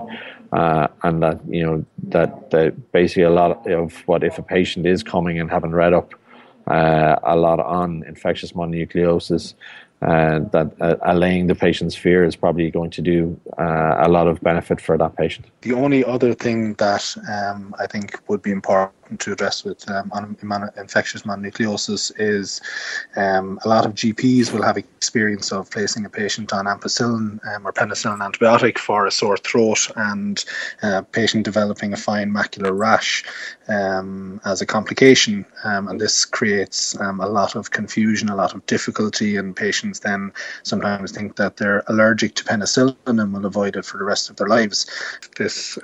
Uh, 0.51 0.87
and 1.03 1.21
that 1.21 1.39
you 1.47 1.63
know 1.63 1.85
that, 2.03 2.49
that 2.49 2.91
basically 2.91 3.23
a 3.23 3.29
lot 3.29 3.69
of 3.69 3.93
what 4.07 4.23
if 4.23 4.39
a 4.39 4.41
patient 4.41 4.85
is 4.87 5.03
coming 5.03 5.39
and 5.39 5.51
having 5.51 5.71
read 5.71 5.93
up 5.93 6.15
uh, 6.67 7.15
a 7.23 7.35
lot 7.35 7.59
on 7.59 8.03
infectious 8.07 8.53
mononucleosis, 8.53 9.53
uh, 10.01 10.39
that 10.51 10.71
uh, 10.79 10.95
allaying 11.01 11.47
the 11.47 11.55
patient's 11.55 11.95
fear 11.95 12.23
is 12.23 12.35
probably 12.35 12.71
going 12.71 12.89
to 12.89 13.01
do 13.01 13.39
uh, 13.57 13.95
a 13.99 14.09
lot 14.09 14.27
of 14.27 14.39
benefit 14.41 14.79
for 14.79 14.97
that 14.97 15.15
patient. 15.17 15.45
The 15.61 15.73
only 15.73 16.03
other 16.05 16.33
thing 16.33 16.73
that 16.75 17.15
um, 17.31 17.75
I 17.79 17.85
think 17.85 18.19
would 18.27 18.41
be 18.41 18.51
important 18.51 18.98
to 19.17 19.33
address 19.33 19.63
with 19.63 19.89
um, 19.89 20.11
infectious 20.77 21.23
mononucleosis 21.23 22.11
is 22.17 22.61
um, 23.15 23.59
a 23.65 23.69
lot 23.69 23.85
of 23.85 23.93
GPs 23.93 24.51
will 24.53 24.63
have 24.63 24.77
experience 24.77 25.51
of 25.51 25.69
placing 25.71 26.05
a 26.05 26.09
patient 26.09 26.53
on 26.53 26.65
ampicillin 26.65 27.39
um, 27.55 27.65
or 27.65 27.73
penicillin 27.73 28.19
antibiotic 28.19 28.77
for 28.77 29.05
a 29.05 29.11
sore 29.11 29.37
throat 29.37 29.89
and 29.95 30.45
uh, 30.83 31.01
patient 31.01 31.43
developing 31.43 31.93
a 31.93 31.97
fine 31.97 32.31
macular 32.31 32.77
rash 32.77 33.23
um, 33.67 34.39
as 34.45 34.61
a 34.61 34.65
complication. 34.65 35.45
Um, 35.63 35.87
and 35.87 35.99
this 35.99 36.25
creates 36.25 36.99
um, 36.99 37.19
a 37.19 37.27
lot 37.27 37.55
of 37.55 37.71
confusion, 37.71 38.29
a 38.29 38.35
lot 38.35 38.53
of 38.53 38.65
difficulty, 38.65 39.37
and 39.37 39.55
patients 39.55 39.99
then 40.01 40.31
sometimes 40.63 41.11
think 41.11 41.35
that 41.37 41.57
they're 41.57 41.83
allergic 41.87 42.35
to 42.35 42.43
penicillin 42.43 42.95
and 43.05 43.33
will 43.33 43.45
avoid 43.45 43.75
it 43.75 43.85
for 43.85 43.97
the 43.97 44.03
rest 44.03 44.29
of 44.29 44.35
their 44.35 44.47
lives. 44.47 44.85
This 45.37 45.77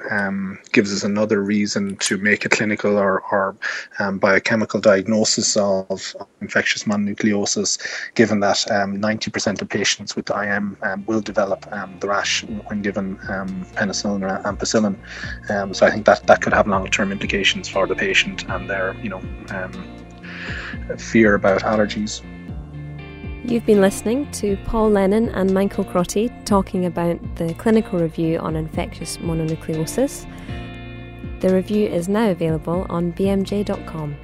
gives 0.71 0.93
us 0.93 1.03
another 1.03 1.41
reason 1.41 1.95
to 1.97 2.17
make 2.17 2.45
a 2.45 2.49
clinical 2.49 2.97
or 2.97 3.14
or, 3.31 3.55
um, 3.99 4.17
biochemical 4.17 4.79
diagnosis 4.79 5.57
of 5.57 6.15
infectious 6.41 6.83
mononucleosis, 6.83 7.79
given 8.15 8.39
that 8.41 8.69
um, 8.71 9.01
90% 9.01 9.61
of 9.61 9.69
patients 9.69 10.15
with 10.15 10.29
IM 10.29 10.77
um, 10.83 11.05
will 11.05 11.21
develop 11.21 11.65
um, 11.71 11.95
the 11.99 12.07
rash 12.07 12.43
when 12.43 12.81
given 12.81 13.19
um, 13.29 13.65
penicillin 13.73 14.21
or 14.23 14.43
ampicillin. 14.43 14.95
Um, 15.49 15.73
so 15.73 15.85
I 15.85 15.91
think 15.91 16.05
that 16.05 16.25
that 16.27 16.41
could 16.41 16.53
have 16.53 16.67
long-term 16.67 17.11
implications 17.11 17.67
for 17.67 17.87
the 17.87 17.95
patient 17.95 18.47
and 18.49 18.69
their, 18.69 18.95
you 19.01 19.09
know, 19.09 19.21
fear 20.97 21.35
about 21.35 21.61
allergies. 21.61 22.21
You've 23.47 23.65
been 23.67 23.79
listening 23.79 24.31
to 24.31 24.57
Paul 24.65 24.89
Lennon 24.89 25.29
and 25.29 25.53
Michael 25.53 25.83
Crotty 25.83 26.31
talking 26.45 26.87
about 26.87 27.19
the 27.35 27.53
clinical 27.53 27.99
review 27.99 28.39
on 28.39 28.55
infectious 28.55 29.17
mononucleosis. 29.17 30.25
The 31.39 31.53
review 31.53 31.87
is 31.87 32.07
now 32.07 32.29
available 32.31 32.85
on 32.89 33.13
bmj.com. 33.13 34.15